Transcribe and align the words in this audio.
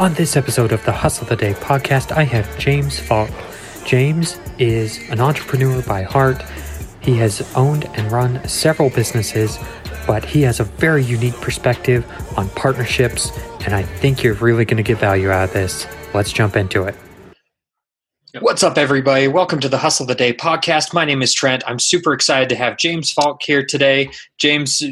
On 0.00 0.14
this 0.14 0.34
episode 0.34 0.72
of 0.72 0.82
the 0.86 0.92
Hustle 0.92 1.26
the 1.26 1.36
Day 1.36 1.52
podcast, 1.52 2.10
I 2.10 2.22
have 2.22 2.58
James 2.58 2.98
Fok. 2.98 3.30
James 3.84 4.40
is 4.58 4.98
an 5.10 5.20
entrepreneur 5.20 5.82
by 5.82 6.04
heart. 6.04 6.42
He 7.02 7.18
has 7.18 7.46
owned 7.54 7.84
and 7.98 8.10
run 8.10 8.42
several 8.48 8.88
businesses, 8.88 9.58
but 10.06 10.24
he 10.24 10.40
has 10.40 10.58
a 10.58 10.64
very 10.64 11.04
unique 11.04 11.38
perspective 11.42 12.10
on 12.38 12.48
partnerships, 12.48 13.30
and 13.66 13.74
I 13.74 13.82
think 13.82 14.22
you're 14.22 14.32
really 14.36 14.64
going 14.64 14.78
to 14.78 14.82
get 14.82 14.96
value 14.96 15.30
out 15.30 15.50
of 15.50 15.52
this. 15.52 15.86
Let's 16.14 16.32
jump 16.32 16.56
into 16.56 16.84
it. 16.84 16.94
What's 18.40 18.62
up, 18.62 18.78
everybody? 18.78 19.28
Welcome 19.28 19.60
to 19.60 19.68
the 19.68 19.76
Hustle 19.76 20.04
of 20.04 20.08
the 20.08 20.14
Day 20.14 20.32
podcast. 20.32 20.94
My 20.94 21.04
name 21.04 21.20
is 21.20 21.34
Trent. 21.34 21.62
I'm 21.66 21.78
super 21.78 22.14
excited 22.14 22.48
to 22.48 22.56
have 22.56 22.78
James 22.78 23.12
Fok 23.12 23.42
here 23.42 23.62
today. 23.66 24.08
James, 24.38 24.82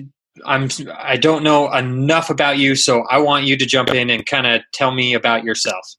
I'm 0.45 0.69
I 0.97 1.17
don't 1.17 1.43
know 1.43 1.73
enough 1.73 2.31
about 2.31 2.59
you, 2.59 2.75
so 2.75 3.05
I 3.11 3.19
want 3.19 3.47
you 3.47 3.57
to 3.57 3.67
jump 3.67 3.91
in 3.91 4.11
and 4.11 4.25
kind 4.27 4.47
of 4.47 4.63
tell 4.73 4.91
me 4.91 5.15
about 5.15 5.45
yourself. 5.45 5.97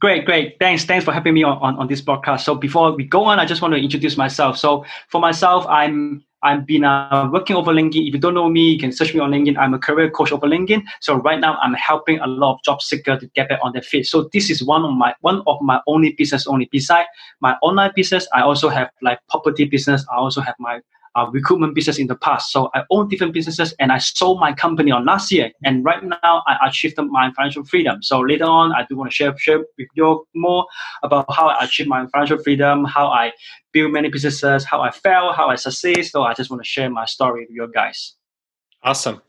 Great, 0.00 0.24
great. 0.24 0.56
Thanks, 0.58 0.86
thanks 0.86 1.04
for 1.04 1.12
having 1.12 1.34
me 1.34 1.42
on, 1.42 1.58
on, 1.58 1.76
on 1.76 1.86
this 1.86 2.00
podcast. 2.00 2.40
So 2.40 2.54
before 2.54 2.92
we 2.92 3.04
go 3.04 3.24
on, 3.24 3.38
I 3.38 3.44
just 3.44 3.60
want 3.60 3.74
to 3.74 3.80
introduce 3.80 4.16
myself. 4.16 4.56
So 4.56 4.84
for 5.08 5.20
myself, 5.20 5.66
I'm 5.68 6.24
I've 6.42 6.64
been 6.64 6.84
uh, 6.84 7.28
working 7.30 7.54
over 7.54 7.70
LinkedIn. 7.70 8.08
If 8.08 8.14
you 8.14 8.18
don't 8.18 8.32
know 8.32 8.48
me, 8.48 8.70
you 8.70 8.78
can 8.78 8.92
search 8.92 9.12
me 9.12 9.20
on 9.20 9.30
LinkedIn. 9.30 9.58
I'm 9.58 9.74
a 9.74 9.78
career 9.78 10.08
coach 10.10 10.32
over 10.32 10.46
LinkedIn. 10.46 10.84
So 11.00 11.16
right 11.16 11.38
now, 11.38 11.58
I'm 11.60 11.74
helping 11.74 12.18
a 12.20 12.26
lot 12.26 12.54
of 12.54 12.62
job 12.64 12.80
seekers 12.80 13.20
to 13.20 13.26
get 13.28 13.50
back 13.50 13.60
on 13.62 13.72
their 13.72 13.82
feet. 13.82 14.06
So 14.06 14.30
this 14.32 14.48
is 14.48 14.64
one 14.64 14.84
of 14.84 14.92
my 14.92 15.14
one 15.20 15.42
of 15.46 15.60
my 15.60 15.80
only 15.86 16.12
business 16.12 16.46
only. 16.46 16.64
Beside 16.72 17.04
my 17.40 17.56
online 17.60 17.92
business, 17.94 18.26
I 18.32 18.40
also 18.40 18.70
have 18.70 18.90
like 19.02 19.18
property 19.28 19.66
business. 19.66 20.06
I 20.10 20.16
also 20.16 20.40
have 20.40 20.54
my 20.58 20.80
uh, 21.14 21.26
recruitment 21.32 21.74
business 21.74 21.98
in 21.98 22.06
the 22.06 22.16
past. 22.16 22.52
So 22.52 22.70
I 22.74 22.82
own 22.90 23.08
different 23.08 23.32
businesses 23.32 23.74
and 23.78 23.90
I 23.92 23.98
sold 23.98 24.40
my 24.40 24.52
company 24.52 24.90
on 24.90 25.04
last 25.04 25.32
year. 25.32 25.50
And 25.64 25.84
right 25.84 26.02
now 26.02 26.42
I 26.46 26.56
achieved 26.66 26.96
my 26.98 27.32
financial 27.32 27.64
freedom. 27.64 28.02
So 28.02 28.20
later 28.20 28.44
on, 28.44 28.72
I 28.72 28.86
do 28.88 28.96
want 28.96 29.10
to 29.10 29.14
share, 29.14 29.36
share 29.38 29.58
with 29.58 29.88
you 29.94 30.26
more 30.34 30.66
about 31.02 31.26
how 31.32 31.48
I 31.48 31.64
achieved 31.64 31.88
my 31.88 32.06
financial 32.06 32.38
freedom, 32.38 32.84
how 32.84 33.08
I 33.08 33.32
build 33.72 33.92
many 33.92 34.08
businesses, 34.08 34.64
how 34.64 34.80
I 34.80 34.90
fail, 34.90 35.32
how 35.32 35.48
I 35.48 35.56
succeed. 35.56 36.04
So 36.04 36.22
I 36.22 36.34
just 36.34 36.50
want 36.50 36.62
to 36.62 36.68
share 36.68 36.90
my 36.90 37.04
story 37.04 37.42
with 37.42 37.50
you 37.50 37.70
guys. 37.72 38.14
Awesome. 38.82 39.20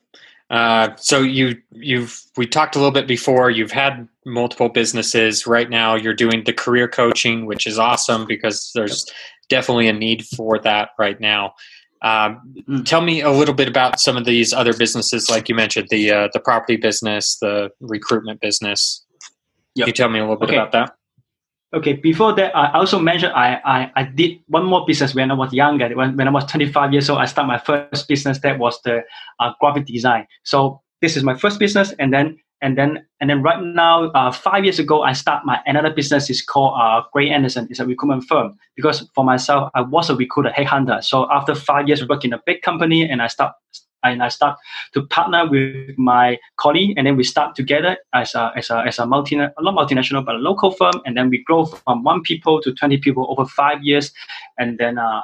Uh, 0.52 0.94
so 0.98 1.22
you 1.22 1.56
you've 1.72 2.24
we 2.36 2.46
talked 2.46 2.76
a 2.76 2.80
little 2.80 2.92
bit 2.92 3.08
before. 3.08 3.50
You've 3.50 3.72
had 3.72 4.06
multiple 4.26 4.68
businesses. 4.68 5.48
Right 5.48 5.70
now, 5.70 5.96
you're 5.96 6.14
doing 6.14 6.44
the 6.44 6.52
career 6.52 6.90
coaching, 6.90 7.46
which 7.46 7.66
is 7.66 7.80
awesome 7.80 8.26
because 8.28 8.70
there's 8.76 9.06
definitely 9.52 9.88
a 9.88 9.94
need 9.94 10.26
for 10.26 10.58
that 10.60 10.90
right 10.98 11.20
now. 11.20 11.54
Um, 12.02 12.42
mm. 12.68 12.84
Tell 12.84 13.02
me 13.02 13.22
a 13.22 13.30
little 13.30 13.54
bit 13.54 13.68
about 13.68 14.00
some 14.00 14.18
of 14.18 14.26
these 14.26 14.54
other 14.54 14.74
businesses, 14.74 15.30
like 15.30 15.50
you 15.50 15.54
mentioned, 15.54 15.90
the 15.92 16.12
uh, 16.12 16.28
the 16.34 16.40
property 16.40 16.78
business, 16.78 17.38
the 17.40 17.70
recruitment 17.80 18.42
business. 18.42 19.06
Yep. 19.76 19.86
Can 19.86 19.90
you 19.90 19.94
tell 19.94 20.10
me 20.10 20.20
a 20.20 20.24
little 20.24 20.38
bit 20.38 20.50
okay. 20.50 20.58
about 20.58 20.72
that? 20.72 20.96
Okay, 21.74 21.94
before 21.94 22.34
that, 22.36 22.54
I 22.54 22.74
also 22.74 23.00
mentioned 23.00 23.32
I, 23.32 23.62
I, 23.64 23.92
I 23.96 24.04
did 24.04 24.40
one 24.48 24.66
more 24.66 24.86
business 24.86 25.16
when 25.16 25.32
I 25.32 25.36
was 25.36 25.54
younger. 25.54 25.88
When, 25.96 26.18
when 26.18 26.28
I 26.28 26.32
was 26.32 26.44
25 26.46 26.92
years 26.92 27.10
old, 27.10 27.20
I 27.20 27.26
started 27.26 27.48
my 27.48 27.60
first 27.60 28.10
business. 28.10 28.40
That 28.40 28.60
was 28.60 28.78
the 28.84 29.04
uh, 29.40 29.54
graphic 29.62 29.86
design. 29.86 30.28
So 30.44 30.82
this 31.02 31.16
is 31.16 31.24
my 31.24 31.34
first 31.34 31.60
business. 31.60 31.94
And 31.98 32.12
then 32.12 32.38
and 32.62 32.78
then 32.78 33.06
and 33.20 33.30
then 33.30 33.42
right 33.42 33.62
now, 33.62 34.06
uh, 34.12 34.32
five 34.32 34.64
years 34.64 34.80
ago, 34.80 35.02
I 35.02 35.14
start 35.14 35.46
my 35.46 35.60
another 35.66 35.92
business 35.92 36.30
is 36.30 36.42
called 36.42 36.74
uh, 36.80 37.02
Gray 37.12 37.30
Anderson. 37.30 37.68
It's 37.70 37.80
a 37.80 37.86
recruitment 37.86 38.24
firm. 38.26 38.58
Because 38.76 39.08
for 39.16 39.24
myself, 39.24 39.72
I 39.74 39.82
was 39.82 40.10
a 40.10 40.16
recruiter 40.16 40.50
headhunter. 40.50 41.04
So 41.04 41.28
after 41.32 41.56
five 41.56 41.88
years 41.88 42.08
working 42.08 42.30
in 42.30 42.34
a 42.34 42.42
big 42.46 42.62
company, 42.62 43.10
and 43.10 43.22
I 43.22 43.28
start 43.28 43.54
and 44.04 44.24
I 44.24 44.30
start 44.30 44.58
to 44.94 45.06
partner 45.08 45.48
with 45.50 45.98
my 45.98 46.38
colleague, 46.58 46.96
and 46.98 47.08
then 47.08 47.18
we 47.18 47.24
start 47.24 47.56
together 47.56 47.98
as 48.14 48.36
a 48.36 48.52
as 48.56 48.70
a 48.70 48.84
as 48.86 49.00
a 49.00 49.06
multi 49.06 49.36
not 49.36 49.52
multinational 49.60 50.24
but 50.24 50.36
a 50.36 50.40
local 50.40 50.72
firm, 50.72 51.02
and 51.06 51.18
then 51.18 51.30
we 51.30 51.44
grow 51.44 51.66
from 51.66 52.04
one 52.04 52.22
people 52.22 52.62
to 52.62 52.74
twenty 52.74 52.98
people 52.98 53.26
over 53.30 53.46
five 53.50 53.84
years, 53.84 54.12
and 54.60 54.78
then 54.78 55.00
uh, 55.00 55.22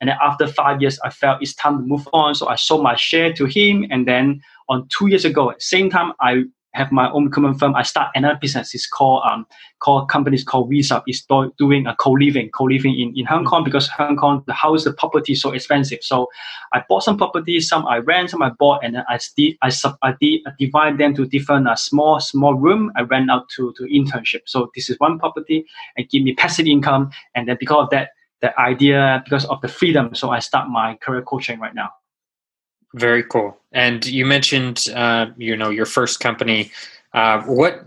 and 0.00 0.08
then 0.08 0.16
after 0.20 0.48
five 0.48 0.80
years, 0.80 0.98
I 1.04 1.10
felt 1.10 1.42
it's 1.42 1.54
time 1.54 1.78
to 1.78 1.84
move 1.84 2.08
on, 2.12 2.34
so 2.34 2.48
I 2.48 2.56
sold 2.56 2.82
my 2.82 2.96
share 2.96 3.32
to 3.34 3.44
him, 3.44 3.86
and 3.90 4.08
then 4.08 4.40
on 4.68 4.88
two 4.88 5.08
years 5.08 5.24
ago, 5.24 5.52
same 5.58 5.90
time 5.90 6.12
I 6.20 6.44
have 6.72 6.92
my 6.92 7.10
own 7.10 7.30
common 7.30 7.54
firm. 7.54 7.74
I 7.74 7.82
start 7.82 8.10
another 8.14 8.38
business. 8.40 8.74
It's 8.74 8.86
called 8.86 9.22
um 9.30 9.46
called 9.80 10.08
companies 10.08 10.44
called 10.44 10.70
Visa. 10.70 11.02
It's 11.06 11.22
do, 11.22 11.52
doing 11.58 11.86
a 11.86 11.94
co-living, 11.96 12.50
co-living 12.50 12.98
in, 12.98 13.12
in 13.16 13.26
Hong 13.26 13.44
Kong 13.44 13.64
because 13.64 13.88
Hong 13.88 14.16
Kong 14.16 14.44
the 14.46 14.52
house 14.52 14.84
the 14.84 14.92
property 14.92 15.32
is 15.32 15.40
so 15.40 15.52
expensive. 15.52 15.98
So 16.02 16.28
I 16.72 16.82
bought 16.88 17.02
some 17.02 17.16
properties, 17.16 17.68
some 17.68 17.86
I 17.86 17.98
rent, 17.98 18.30
some 18.30 18.42
I 18.42 18.50
bought, 18.50 18.84
and 18.84 18.94
then 18.94 19.04
I 19.08 19.18
sti- 19.18 19.58
I 19.62 19.70
sub 19.70 19.96
I, 20.02 20.14
di- 20.20 20.44
I 20.46 20.52
divide 20.58 20.98
them 20.98 21.14
to 21.14 21.26
different 21.26 21.66
uh, 21.68 21.76
small 21.76 22.20
small 22.20 22.54
room. 22.54 22.92
I 22.96 23.02
rent 23.02 23.30
out 23.30 23.48
to 23.56 23.72
to 23.76 23.82
internship. 23.84 24.42
So 24.46 24.70
this 24.74 24.88
is 24.90 24.98
one 24.98 25.18
property 25.18 25.66
and 25.96 26.08
give 26.08 26.22
me 26.22 26.34
passive 26.34 26.66
income. 26.66 27.10
And 27.34 27.48
then 27.48 27.56
because 27.58 27.84
of 27.84 27.90
that, 27.90 28.10
the 28.40 28.58
idea 28.58 29.22
because 29.24 29.44
of 29.46 29.60
the 29.60 29.68
freedom, 29.68 30.14
so 30.14 30.30
I 30.30 30.38
start 30.38 30.68
my 30.68 30.96
career 30.96 31.22
coaching 31.22 31.60
right 31.60 31.74
now. 31.74 31.90
Very 32.94 33.22
cool. 33.22 33.56
And 33.72 34.04
you 34.04 34.26
mentioned, 34.26 34.88
uh, 34.94 35.26
you 35.36 35.56
know, 35.56 35.70
your 35.70 35.86
first 35.86 36.20
company. 36.20 36.72
Uh, 37.14 37.42
what 37.42 37.84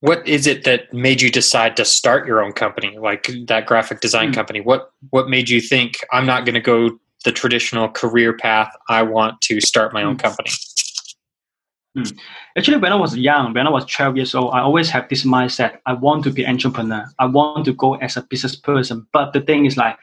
what 0.00 0.26
is 0.26 0.46
it 0.46 0.64
that 0.64 0.92
made 0.94 1.20
you 1.20 1.30
decide 1.30 1.76
to 1.76 1.84
start 1.84 2.26
your 2.26 2.42
own 2.42 2.52
company, 2.52 2.96
like 2.98 3.30
that 3.46 3.66
graphic 3.66 4.00
design 4.00 4.32
mm. 4.32 4.34
company? 4.34 4.60
What 4.60 4.92
what 5.10 5.28
made 5.28 5.48
you 5.50 5.60
think 5.60 5.98
I'm 6.10 6.26
not 6.26 6.46
going 6.46 6.54
to 6.54 6.60
go 6.60 6.98
the 7.24 7.32
traditional 7.32 7.88
career 7.88 8.32
path? 8.32 8.74
I 8.88 9.02
want 9.02 9.40
to 9.42 9.60
start 9.60 9.92
my 9.92 10.02
own 10.02 10.16
mm. 10.16 10.22
company. 10.22 10.50
Mm. 11.96 12.16
Actually, 12.56 12.78
when 12.78 12.92
I 12.92 12.96
was 12.96 13.16
young, 13.16 13.52
when 13.52 13.66
I 13.66 13.70
was 13.70 13.84
12 13.84 14.16
years 14.16 14.34
old, 14.34 14.54
I 14.54 14.60
always 14.60 14.88
have 14.90 15.08
this 15.08 15.24
mindset. 15.24 15.78
I 15.86 15.92
want 15.92 16.24
to 16.24 16.30
be 16.30 16.46
entrepreneur. 16.46 17.04
I 17.18 17.26
want 17.26 17.64
to 17.64 17.72
go 17.72 17.96
as 17.96 18.16
a 18.16 18.22
business 18.22 18.56
person. 18.56 19.06
But 19.12 19.32
the 19.32 19.40
thing 19.40 19.66
is, 19.66 19.76
like, 19.76 19.98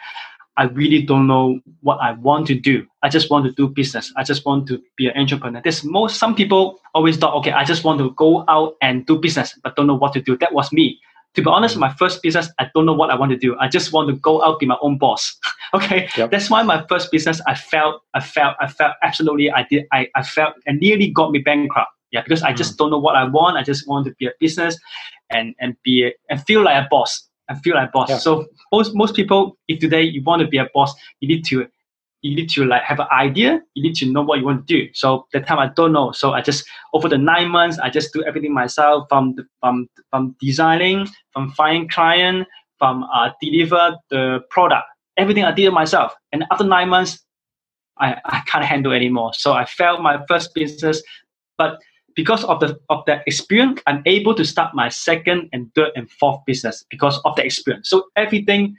I 0.58 0.64
really 0.64 1.04
don't 1.04 1.28
know 1.28 1.60
what 1.82 2.00
I 2.02 2.14
want 2.14 2.48
to 2.48 2.56
do. 2.56 2.86
I 3.04 3.10
just 3.10 3.30
want 3.30 3.46
to 3.46 3.52
do 3.52 3.68
business. 3.68 4.12
I 4.18 4.24
just 4.24 4.46
want 4.46 4.68
to 4.70 4.82
be 4.98 5.08
an 5.08 5.16
entrepreneur. 5.16 5.62
There's 5.64 5.84
most 5.84 6.18
some 6.18 6.36
people 6.36 6.80
always 6.96 7.18
thought, 7.18 7.36
okay, 7.36 7.52
I 7.52 7.64
just 7.64 7.84
want 7.84 8.00
to 8.00 8.12
go 8.12 8.44
out 8.48 8.76
and 8.82 9.06
do 9.06 9.20
business, 9.20 9.58
but 9.64 9.76
don't 9.76 9.88
know 9.88 9.96
what 9.96 10.14
to 10.14 10.22
do. 10.22 10.36
That 10.38 10.54
was 10.54 10.74
me. 10.74 11.00
To 11.36 11.44
be 11.44 11.48
honest, 11.48 11.78
my 11.78 11.94
first 11.94 12.24
business, 12.24 12.50
I 12.58 12.72
don't 12.74 12.88
know 12.88 12.94
what 12.94 13.12
I 13.12 13.16
want 13.16 13.32
to 13.32 13.38
do. 13.38 13.56
I 13.60 13.68
just 13.68 13.94
want 13.94 14.10
to 14.10 14.16
go 14.16 14.44
out, 14.44 14.60
be 14.60 14.66
my 14.66 14.78
own 14.82 14.98
boss. 14.98 15.38
okay. 15.76 16.10
Yep. 16.18 16.32
That's 16.32 16.50
why 16.50 16.64
my 16.64 16.84
first 16.90 17.12
business, 17.12 17.40
I 17.46 17.54
felt, 17.54 18.02
I 18.16 18.22
felt, 18.22 18.56
I 18.60 18.68
felt 18.68 18.96
absolutely, 19.04 19.52
I 19.52 19.64
did, 19.70 19.86
I, 19.92 20.08
I 20.16 20.24
felt, 20.24 20.56
and 20.66 20.80
nearly 20.80 21.12
got 21.12 21.32
me 21.32 21.40
bankrupt. 21.40 21.92
Yeah, 22.12 22.24
because 22.24 22.42
I 22.42 22.54
just 22.54 22.74
mm. 22.74 22.78
don't 22.78 22.92
know 22.92 22.98
what 22.98 23.16
I 23.16 23.26
want. 23.26 23.58
I 23.58 23.64
just 23.64 23.88
want 23.88 24.08
to 24.08 24.16
be 24.18 24.28
a 24.28 24.32
business 24.40 24.80
and 25.30 25.54
and 25.60 25.76
be 25.84 26.06
a, 26.06 26.14
and 26.30 26.42
feel 26.46 26.64
like 26.64 26.82
a 26.82 26.88
boss 26.90 27.27
and 27.50 27.62
feel 27.62 27.76
like 27.76 27.92
boss. 27.92 28.10
Yeah. 28.10 28.18
So 28.18 28.48
most 28.72 28.96
most 28.96 29.16
people, 29.16 29.58
if 29.68 29.80
today 29.80 30.04
you 30.04 30.24
want 30.24 30.42
to 30.42 30.48
be 30.48 30.58
a 30.58 30.68
boss, 30.74 30.94
you 31.20 31.28
need 31.28 31.46
to 31.46 31.68
you 32.22 32.36
need 32.36 32.50
to 32.50 32.66
like 32.66 32.82
have 32.84 33.00
an 33.00 33.08
idea. 33.12 33.62
You 33.76 33.84
need 33.84 33.96
to 33.96 34.06
know 34.06 34.22
what 34.22 34.40
you 34.40 34.46
want 34.46 34.68
to 34.68 34.74
do. 34.74 34.90
So 34.94 35.28
that 35.34 35.48
time 35.48 35.60
I 35.60 35.70
don't 35.76 35.94
know. 35.94 36.12
So 36.12 36.34
I 36.34 36.42
just 36.42 36.68
over 36.94 37.08
the 37.08 37.18
nine 37.18 37.50
months, 37.50 37.80
I 37.80 37.90
just 37.90 38.14
do 38.14 38.24
everything 38.24 38.54
myself 38.54 39.08
from 39.10 39.36
the, 39.36 39.46
from 39.60 39.88
from 40.10 40.36
designing, 40.40 41.08
from 41.32 41.52
finding 41.52 41.88
client, 41.88 42.48
from 42.78 43.04
uh, 43.14 43.30
deliver 43.42 43.98
the 44.10 44.42
product. 44.50 44.86
Everything 45.18 45.44
I 45.44 45.52
did 45.52 45.72
myself. 45.72 46.14
And 46.32 46.46
after 46.52 46.64
nine 46.64 46.90
months, 46.90 47.24
I, 48.00 48.18
I 48.26 48.42
can't 48.46 48.64
handle 48.64 48.94
anymore. 48.94 49.34
So 49.34 49.54
I 49.54 49.66
failed 49.66 50.02
my 50.02 50.24
first 50.28 50.54
business. 50.54 51.02
But 51.58 51.80
because 52.18 52.44
of 52.46 52.60
the 52.60 52.78
of 52.90 53.06
that 53.06 53.22
experience, 53.28 53.80
I'm 53.86 54.02
able 54.08 54.34
to 54.34 54.44
start 54.44 54.74
my 54.74 54.90
second 54.90 55.50
and 55.54 55.74
third 55.76 55.92
and 55.96 56.10
fourth 56.10 56.44
business 56.48 56.84
because 56.90 57.22
of 57.24 57.36
the 57.36 57.46
experience. 57.46 57.90
So 57.90 58.06
everything 58.16 58.76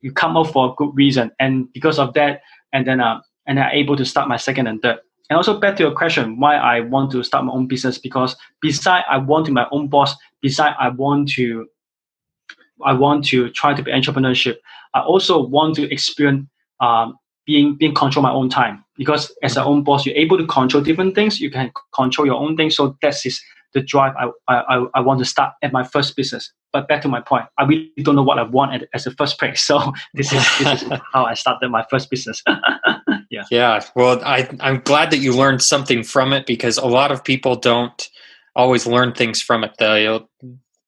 you 0.00 0.12
come 0.12 0.36
up 0.36 0.48
for 0.48 0.72
a 0.72 0.74
good 0.74 0.90
reason, 0.94 1.30
and 1.38 1.72
because 1.72 2.00
of 2.00 2.12
that, 2.14 2.42
and 2.72 2.86
then 2.86 3.00
uh, 3.00 3.20
and 3.46 3.60
I'm 3.60 3.70
able 3.72 3.96
to 3.96 4.04
start 4.04 4.28
my 4.28 4.36
second 4.36 4.66
and 4.66 4.82
third. 4.82 4.98
And 5.30 5.36
also 5.36 5.60
back 5.60 5.76
to 5.76 5.84
your 5.84 5.94
question, 5.94 6.40
why 6.40 6.56
I 6.56 6.80
want 6.80 7.12
to 7.12 7.22
start 7.22 7.44
my 7.44 7.52
own 7.52 7.68
business 7.68 7.98
because 7.98 8.34
beside 8.60 9.04
I 9.08 9.18
want 9.18 9.46
to 9.46 9.52
my 9.52 9.68
own 9.70 9.86
boss, 9.86 10.16
beside 10.42 10.74
I 10.80 10.88
want 10.88 11.28
to 11.34 11.68
I 12.84 12.94
want 12.94 13.24
to 13.26 13.48
try 13.50 13.74
to 13.74 13.82
be 13.82 13.92
entrepreneurship. 13.92 14.56
I 14.92 15.02
also 15.02 15.40
want 15.40 15.76
to 15.76 15.88
experience 15.92 16.48
um, 16.80 17.16
being 17.46 17.76
being 17.76 17.94
control 17.94 18.24
my 18.24 18.32
own 18.32 18.48
time 18.48 18.84
because 19.00 19.34
as 19.42 19.56
an 19.56 19.62
own 19.62 19.82
boss 19.82 20.04
you're 20.04 20.14
able 20.14 20.36
to 20.36 20.46
control 20.46 20.82
different 20.82 21.14
things. 21.14 21.40
You 21.40 21.50
can 21.50 21.72
control 21.94 22.26
your 22.26 22.38
own 22.38 22.54
things. 22.54 22.76
So 22.76 22.98
that 23.00 23.16
is 23.24 23.40
the 23.72 23.80
drive 23.80 24.12
I, 24.18 24.28
I, 24.46 24.86
I 24.92 25.00
want 25.00 25.20
to 25.20 25.24
start 25.24 25.54
at 25.62 25.72
my 25.72 25.84
first 25.84 26.16
business. 26.16 26.52
But 26.70 26.86
back 26.86 27.00
to 27.02 27.08
my 27.08 27.20
point 27.20 27.46
i 27.58 27.64
really 27.64 27.90
don't 28.02 28.14
know 28.14 28.22
what 28.22 28.38
i 28.38 28.42
want 28.42 28.74
at, 28.74 28.88
as 28.94 29.06
a 29.06 29.10
first 29.12 29.40
place 29.40 29.60
so 29.70 29.92
this 30.14 30.32
is 30.32 30.44
this 30.58 30.82
is 30.82 30.92
how 31.12 31.24
i 31.24 31.34
started 31.34 31.70
my 31.70 31.84
first 31.90 32.10
business. 32.10 32.42
Yeah. 33.32 33.44
Yeah. 33.48 33.84
Well 33.94 34.20
I, 34.24 34.48
i'm 34.60 34.80
glad 34.80 35.10
that 35.12 35.18
you 35.18 35.32
learned 35.32 35.62
something 35.62 36.02
from 36.02 36.32
it 36.32 36.46
because 36.46 36.78
a 36.78 36.86
lot 36.86 37.12
of 37.12 37.22
people 37.22 37.54
don't 37.54 38.08
always 38.56 38.86
learn 38.86 39.12
things 39.14 39.40
from 39.40 39.62
it. 39.62 39.72
They 39.78 40.20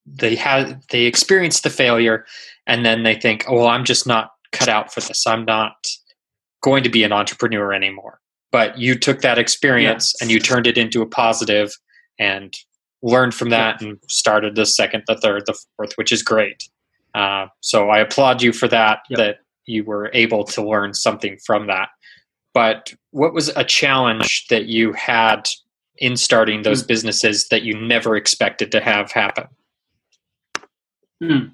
they 0.07 0.35
have 0.35 0.85
they 0.89 1.03
experience 1.05 1.61
the 1.61 1.71
failure 1.71 2.27
and 2.67 2.85
then 2.85 3.05
they 3.05 3.15
think 3.15 3.45
oh 3.49 3.59
well, 3.59 3.69
i'm 3.69 3.85
just 3.85 4.09
not 4.09 4.33
cut 4.53 4.69
out 4.69 4.93
for 4.93 5.01
this. 5.01 5.27
I'm 5.27 5.45
not 5.45 5.75
going 6.63 6.83
to 6.83 6.89
be 6.89 7.05
an 7.05 7.13
entrepreneur 7.13 7.73
anymore. 7.73 8.21
But 8.51 8.79
you 8.79 8.99
took 8.99 9.21
that 9.23 9.39
experience 9.39 10.13
yes. 10.15 10.23
and 10.23 10.31
you 10.31 10.39
turned 10.39 10.67
it 10.67 10.77
into 10.79 11.03
a 11.03 11.07
positive 11.07 11.73
and 12.19 12.55
learned 13.03 13.35
from 13.35 13.51
that 13.51 13.81
and 13.81 13.99
started 14.09 14.55
the 14.55 14.67
second, 14.67 15.05
the 15.07 15.17
third, 15.17 15.45
the 15.47 15.59
fourth, 15.77 15.93
which 15.95 16.13
is 16.13 16.23
great. 16.23 16.69
Uh, 17.15 17.47
so 17.61 17.91
I 17.91 17.99
applaud 17.99 18.43
you 18.43 18.53
for 18.53 18.69
that. 18.69 19.01
Yep. 19.11 19.19
That 19.19 19.37
you 19.67 19.85
were 19.85 20.11
able 20.13 20.45
to 20.45 20.67
learn 20.67 20.93
something 20.93 21.39
from 21.47 21.67
that. 21.69 21.89
But 22.53 22.93
what 23.13 23.33
was 23.33 23.49
a 23.57 23.65
challenge 23.65 24.47
that 24.49 24.67
you 24.67 24.93
had 24.93 25.49
in 25.99 26.17
starting 26.17 26.63
those 26.63 26.83
Mm. 26.83 26.89
businesses 26.89 27.49
that 27.49 27.63
you 27.63 27.79
never 27.79 28.17
expected 28.17 28.73
to 28.73 28.81
have 28.81 29.13
happen? 29.13 29.47
Hmm. 31.23 31.47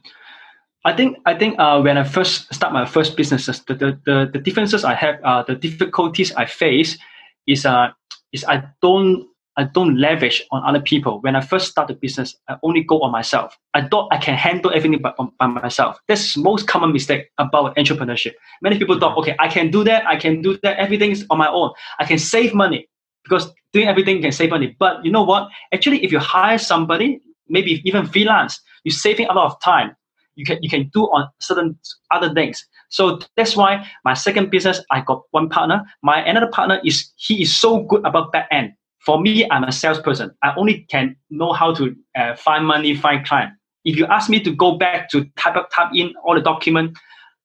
I 0.85 0.95
think 0.95 1.19
I 1.27 1.35
think 1.35 1.59
uh, 1.59 1.81
when 1.81 1.99
I 1.99 2.05
first 2.05 2.53
start 2.55 2.73
my 2.73 2.87
first 2.87 3.17
businesses, 3.17 3.63
the 3.65 3.75
the, 3.75 4.01
the, 4.07 4.31
the 4.33 4.39
differences 4.39 4.85
I 4.85 4.95
have, 4.95 5.17
uh, 5.25 5.43
the 5.43 5.55
difficulties 5.55 6.33
I 6.35 6.47
face, 6.47 6.99
is 7.47 7.67
uh 7.67 7.89
is 8.33 8.45
I 8.45 8.63
don't 8.81 9.27
I 9.59 9.65
don't 9.65 9.97
leverage 9.99 10.45
on 10.53 10.63
other 10.65 10.81
people. 10.81 11.21
When 11.21 11.35
I 11.35 11.41
first 11.41 11.67
start 11.69 11.89
the 11.89 11.95
business, 11.95 12.37
I 12.49 12.57
only 12.63 12.85
go 12.85 13.01
on 13.01 13.11
myself. 13.11 13.59
I 13.75 13.89
thought 13.89 14.09
I 14.13 14.19
can 14.19 14.37
handle 14.37 14.71
everything 14.73 15.01
by, 15.03 15.13
by 15.41 15.47
myself. 15.49 15.99
That's 16.07 16.35
the 16.35 16.43
most 16.43 16.69
common 16.69 16.93
mistake 16.93 17.31
about 17.39 17.75
entrepreneurship. 17.75 18.35
Many 18.63 18.79
people 18.79 19.01
thought, 19.01 19.19
okay, 19.19 19.35
I 19.41 19.49
can 19.49 19.73
do 19.73 19.83
that. 19.83 20.07
I 20.07 20.15
can 20.15 20.43
do 20.43 20.57
that. 20.63 20.79
Everything 20.79 21.11
is 21.11 21.27
on 21.29 21.39
my 21.39 21.49
own. 21.49 21.73
I 21.99 22.05
can 22.05 22.21
save 22.21 22.55
money 22.55 22.89
because 23.25 23.51
doing 23.73 23.89
everything 23.89 24.23
can 24.23 24.31
save 24.31 24.51
money. 24.51 24.77
But 24.79 25.05
you 25.05 25.11
know 25.11 25.25
what? 25.25 25.49
Actually, 25.75 26.05
if 26.05 26.13
you 26.13 26.21
hire 26.21 26.59
somebody, 26.59 27.21
maybe 27.49 27.83
even 27.85 28.07
freelance, 28.07 28.61
you're 28.85 28.93
saving 28.93 29.27
a 29.27 29.33
lot 29.33 29.47
of 29.47 29.61
time. 29.61 29.97
You 30.39 30.45
can 30.45 30.63
you 30.63 30.71
can 30.71 30.89
do 30.95 31.03
on 31.07 31.29
certain 31.41 31.77
other 32.13 32.33
things. 32.33 32.65
So 32.91 33.19
that's 33.37 33.57
why 33.57 33.85
my 34.05 34.15
second 34.15 34.51
business, 34.51 34.81
I 34.91 35.01
got 35.01 35.23
one 35.33 35.49
partner. 35.49 35.83
My 36.03 36.21
another 36.21 36.47
partner 36.47 36.81
is 36.85 37.13
he 37.17 37.43
is 37.43 37.55
so 37.55 37.83
good 37.83 38.07
about 38.07 38.31
back 38.31 38.49
end. 38.53 38.73
For 39.01 39.21
me, 39.21 39.49
I'm 39.51 39.65
a 39.65 39.73
salesperson. 39.73 40.31
I 40.43 40.55
only 40.57 40.87
can 40.91 41.17
know 41.31 41.53
how 41.53 41.75
to 41.75 41.95
uh, 42.17 42.37
find 42.37 42.65
money, 42.65 42.95
find 42.95 43.27
client. 43.27 43.53
If 43.85 43.97
you 43.97 44.07
ask 44.07 44.31
me 44.31 44.41
to 44.41 44.55
go 44.55 44.79
back 44.79 45.09
to 45.11 45.25
type 45.37 45.57
up, 45.57 45.71
type 45.71 45.91
in 45.95 46.15
all 46.25 46.35
the 46.35 46.41
document, 46.41 46.97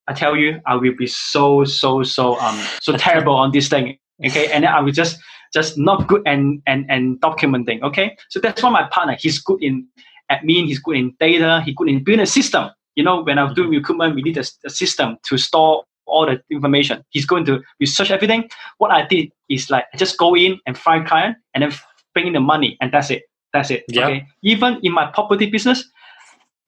I 0.07 0.13
tell 0.13 0.35
you, 0.35 0.61
I 0.67 0.75
will 0.75 0.95
be 0.95 1.07
so 1.07 1.63
so 1.63 2.03
so 2.03 2.39
um 2.39 2.59
so 2.79 2.95
terrible 2.97 3.33
on 3.35 3.51
this 3.51 3.69
thing. 3.69 3.97
Okay, 4.23 4.51
and 4.51 4.63
then 4.63 4.71
I 4.71 4.81
will 4.81 4.91
just 4.91 5.17
just 5.51 5.77
not 5.77 6.07
good 6.07 6.21
and 6.27 6.61
and 6.67 6.85
and 6.89 7.19
documenting. 7.21 7.81
Okay, 7.81 8.15
so 8.29 8.39
that's 8.39 8.61
why 8.61 8.69
my 8.69 8.87
partner 8.91 9.15
he's 9.19 9.39
good 9.39 9.63
in 9.63 9.87
admin, 10.31 10.67
he's 10.67 10.79
good 10.79 10.97
in 10.97 11.15
data, 11.19 11.61
he's 11.65 11.75
good 11.75 11.89
in 11.89 12.03
building 12.03 12.23
a 12.23 12.25
system. 12.25 12.69
You 12.95 13.03
know, 13.03 13.21
when 13.23 13.37
I 13.39 13.43
was 13.43 13.53
doing 13.53 13.69
recruitment, 13.69 14.15
we 14.15 14.21
need 14.21 14.37
a, 14.37 14.43
a 14.65 14.69
system 14.69 15.17
to 15.23 15.37
store 15.37 15.83
all 16.05 16.25
the 16.25 16.41
information. 16.51 17.03
He's 17.09 17.25
going 17.25 17.45
to 17.45 17.61
research 17.79 18.11
everything. 18.11 18.49
What 18.77 18.91
I 18.91 19.05
did 19.07 19.31
is 19.49 19.69
like 19.69 19.85
I 19.93 19.97
just 19.97 20.17
go 20.17 20.35
in 20.35 20.59
and 20.65 20.77
find 20.77 21.05
client 21.07 21.37
and 21.53 21.63
then 21.63 21.73
bring 22.13 22.27
in 22.27 22.33
the 22.33 22.39
money, 22.39 22.77
and 22.81 22.91
that's 22.91 23.09
it. 23.09 23.23
That's 23.53 23.71
it. 23.71 23.83
Yeah. 23.87 24.07
Okay. 24.07 24.27
Even 24.43 24.79
in 24.83 24.91
my 24.91 25.07
property 25.11 25.49
business, 25.49 25.85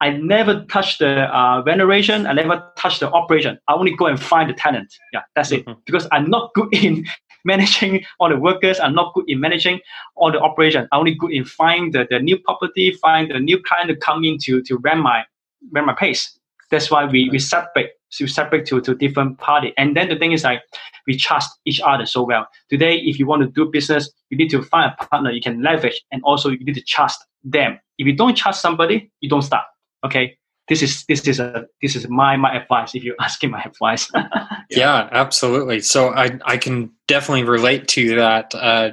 I 0.02 0.10
never 0.12 0.66
touch 0.66 0.98
the 0.98 1.34
uh, 1.36 1.64
renovation. 1.66 2.28
I 2.28 2.34
never 2.34 2.72
touch 2.78 3.00
the 3.00 3.10
operation. 3.12 3.58
I 3.68 3.74
only 3.74 3.96
go 3.96 4.08
and 4.08 4.22
find 4.22 4.50
the 4.50 4.54
tenant. 4.54 4.94
Yeah, 5.14 5.22
that's 5.36 5.52
it. 5.52 5.66
Mhm. 5.66 5.78
Because 5.86 6.08
I'm 6.12 6.30
not 6.30 6.54
good 6.54 6.74
in 6.84 7.06
managing 7.46 8.04
all 8.20 8.30
the 8.30 8.38
workers. 8.38 8.80
I'm 8.80 8.94
not 8.94 9.14
good 9.14 9.26
in 9.30 9.40
managing 9.40 9.80
all 10.16 10.32
the 10.32 10.40
operation. 10.40 10.88
I'm 10.92 11.00
only 11.00 11.16
good 11.16 11.32
in 11.32 11.46
find 11.46 11.94
the, 11.94 12.08
the 12.10 12.20
new 12.20 12.38
property, 12.38 12.92
find 12.92 13.32
the 13.32 13.40
new 13.40 13.62
client 13.62 13.90
to 13.90 13.96
come 13.96 14.24
in 14.24 14.38
to, 14.40 14.62
to 14.64 14.78
rent 14.78 15.00
my 15.00 15.24
rent 15.72 15.88
my 15.88 15.94
pace. 15.94 16.38
That's 16.72 16.90
why 16.90 17.06
we, 17.06 17.30
we 17.30 17.40
separate 17.40 17.92
we 18.20 18.28
separate 18.28 18.66
to, 18.68 18.80
to 18.82 18.96
different 18.96 19.38
party. 19.40 19.74
And 19.78 19.96
then 19.96 20.10
the 20.10 20.16
thing 20.16 20.32
is 20.32 20.44
like 20.44 20.62
we 21.06 21.18
trust 21.18 21.60
each 21.66 21.82
other 21.82 22.06
so 22.06 22.24
well. 22.24 22.48
Today, 22.70 22.98
if 22.98 23.20
you 23.20 23.26
want 23.28 23.42
to 23.42 23.50
do 23.50 23.70
business, 23.70 24.10
you 24.30 24.38
need 24.38 24.50
to 24.50 24.62
find 24.64 24.94
a 24.98 25.06
partner 25.06 25.32
you 25.32 25.42
can 25.42 25.62
leverage, 25.62 26.02
and 26.12 26.22
also 26.24 26.50
you 26.50 26.64
need 26.64 26.76
to 26.76 26.82
trust 26.82 27.24
them. 27.44 27.80
If 27.98 28.08
you 28.08 28.16
don't 28.16 28.36
trust 28.36 28.62
somebody, 28.62 29.12
you 29.22 29.30
don't 29.30 29.42
start. 29.42 29.66
Okay, 30.06 30.38
this 30.68 30.82
is 30.82 31.06
this 31.06 31.28
is 31.28 31.40
a 31.40 31.66
this 31.82 31.96
is 31.96 32.08
my 32.10 32.36
my 32.38 32.56
advice. 32.56 32.96
If 32.96 33.04
you're 33.04 33.16
asking 33.22 33.52
my 33.52 33.62
advice, 33.64 34.12
Yeah, 34.70 35.10
absolutely. 35.12 35.82
So 35.82 36.14
I 36.14 36.40
I 36.46 36.58
can 36.58 36.92
definitely 37.08 37.44
relate 37.44 37.88
to 37.90 38.16
that. 38.16 38.54
Uh, 38.56 38.92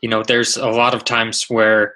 you 0.00 0.08
know, 0.08 0.22
there's 0.22 0.56
a 0.56 0.68
lot 0.68 0.94
of 0.94 1.04
times 1.04 1.44
where 1.48 1.94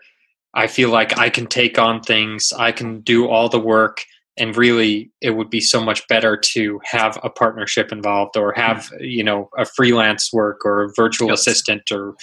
I 0.55 0.67
feel 0.67 0.91
like 0.91 1.19
I 1.19 1.31
can 1.31 1.47
take 1.47 1.79
on 1.79 2.01
things, 2.01 2.53
I 2.53 2.73
can 2.73 3.01
do 3.01 3.29
all 3.29 3.49
the 3.49 3.59
work, 3.61 4.05
and 4.37 4.57
really 4.57 5.11
it 5.21 5.31
would 5.31 5.51
be 5.51 5.61
so 5.61 5.83
much 5.83 6.07
better 6.09 6.37
to 6.37 6.81
have 6.85 7.19
a 7.23 7.31
partnership 7.31 7.93
involved 7.93 8.37
or 8.37 8.53
have 8.53 8.79
mm-hmm. 8.79 9.05
you 9.05 9.25
know 9.25 9.49
a 9.59 9.65
freelance 9.65 10.33
work 10.33 10.65
or 10.65 10.85
a 10.85 10.93
virtual 10.95 11.29
Yep. 11.29 11.35
assistant 11.35 11.83
or 11.93 12.15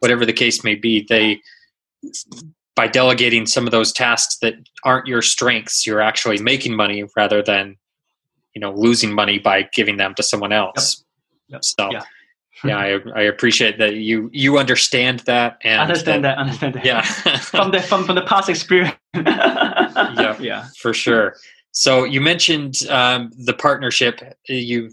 whatever 0.00 0.24
the 0.26 0.32
case 0.32 0.64
may 0.64 0.74
be. 0.74 1.06
They 1.08 1.40
by 2.76 2.86
delegating 2.88 3.46
some 3.46 3.66
of 3.66 3.72
those 3.72 3.92
tasks 3.92 4.38
that 4.38 4.54
aren't 4.84 5.06
your 5.06 5.22
strengths, 5.22 5.86
you're 5.86 6.00
actually 6.00 6.40
making 6.40 6.74
money 6.74 7.04
rather 7.16 7.42
than 7.42 7.76
you 8.54 8.60
know 8.60 8.72
losing 8.72 9.12
money 9.12 9.38
by 9.38 9.68
giving 9.74 9.96
them 9.96 10.14
to 10.14 10.22
someone 10.22 10.52
else. 10.52 11.04
Yep. 11.48 11.64
So 11.64 11.90
Yeah. 11.92 12.02
Yeah, 12.64 12.76
I, 12.78 12.98
I 13.14 13.22
appreciate 13.22 13.78
that 13.78 13.94
you 13.94 14.28
you 14.32 14.58
understand 14.58 15.20
that 15.20 15.58
and 15.64 15.80
understand 15.80 16.24
that, 16.24 16.38
understand 16.38 16.74
that. 16.74 16.84
Yeah, 16.84 17.02
from 17.40 17.70
the 17.70 17.80
from, 17.80 18.04
from 18.04 18.16
the 18.16 18.22
past 18.22 18.48
experience. 18.48 18.94
Yeah. 19.14 20.36
yeah. 20.40 20.66
for 20.78 20.94
sure. 20.94 21.34
So 21.72 22.04
you 22.04 22.20
mentioned 22.20 22.76
um, 22.88 23.30
the 23.36 23.52
partnership. 23.52 24.20
You, 24.48 24.90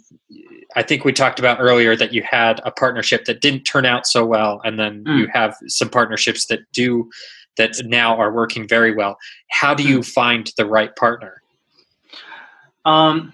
I 0.76 0.84
think 0.84 1.06
we 1.06 1.14
talked 1.14 1.40
about 1.40 1.60
earlier 1.60 1.96
that 1.96 2.14
you 2.14 2.24
had 2.24 2.60
a 2.66 2.72
partnership 2.72 3.26
that 3.26 3.42
didn't 3.42 3.64
turn 3.64 3.86
out 3.86 4.06
so 4.06 4.26
well, 4.26 4.62
and 4.64 4.78
then 4.80 5.04
Mm. 5.06 5.20
you 5.20 5.28
have 5.34 5.56
some 5.68 5.90
partnerships 5.90 6.46
that 6.48 6.60
do 6.74 7.10
that 7.58 7.76
now 7.86 8.16
are 8.18 8.32
working 8.32 8.68
very 8.68 8.94
well. 8.94 9.18
How 9.50 9.74
do 9.74 9.84
you 9.84 10.04
find 10.04 10.52
the 10.58 10.66
right 10.66 10.96
partner? 10.96 11.42
Um, 12.86 13.34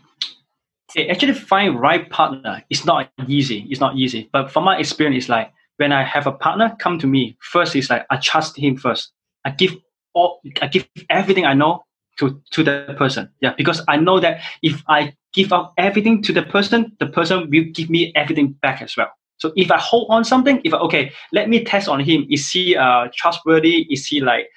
actually 0.98 1.34
find 1.34 1.80
right 1.80 2.10
partner 2.10 2.64
is 2.70 2.86
not 2.86 3.10
easy. 3.28 3.66
It's 3.70 3.80
not 3.80 3.98
easy. 3.98 4.30
But 4.32 4.52
from 4.52 4.64
my 4.64 4.78
experience, 4.78 5.24
it's 5.24 5.30
like 5.30 5.52
when 5.78 5.92
I 5.92 6.04
have 6.04 6.28
a 6.28 6.32
partner 6.32 6.76
come 6.80 7.00
to 7.00 7.08
me, 7.08 7.38
first 7.42 7.76
is 7.76 7.90
like 7.90 8.06
I 8.10 8.18
trust 8.18 8.58
him 8.58 8.78
first. 8.78 9.12
I 9.46 9.52
give 9.52 9.76
all 10.14 10.40
I 10.62 10.68
give 10.68 10.88
everything 11.10 11.46
I 11.46 11.54
know 11.54 11.84
to 12.20 12.42
to 12.52 12.64
the 12.64 12.96
person. 12.98 13.30
Yeah, 13.42 13.54
because 13.58 13.82
I 13.88 13.98
know 13.98 14.20
that 14.20 14.42
if 14.62 14.84
I 14.88 15.16
give 15.34 15.52
up 15.52 15.74
everything 15.78 16.22
to 16.24 16.34
the 16.34 16.44
person, 16.44 16.96
the 17.00 17.08
person 17.08 17.50
will 17.50 17.66
give 17.74 17.90
me 17.90 18.12
everything 18.16 18.52
back 18.62 18.82
as 18.82 18.96
well. 18.96 19.12
So 19.38 19.52
if 19.56 19.72
I 19.72 19.80
hold 19.80 20.08
on 20.10 20.24
something, 20.24 20.62
if 20.64 20.74
I, 20.74 20.78
okay, 20.78 21.12
let 21.32 21.50
me 21.50 21.64
test 21.64 21.90
on 21.90 22.00
him. 22.00 22.28
Is 22.30 22.50
he 22.52 22.76
uh 22.76 23.08
trustworthy? 23.16 23.88
Is 23.90 24.06
he 24.06 24.22
like 24.22 24.50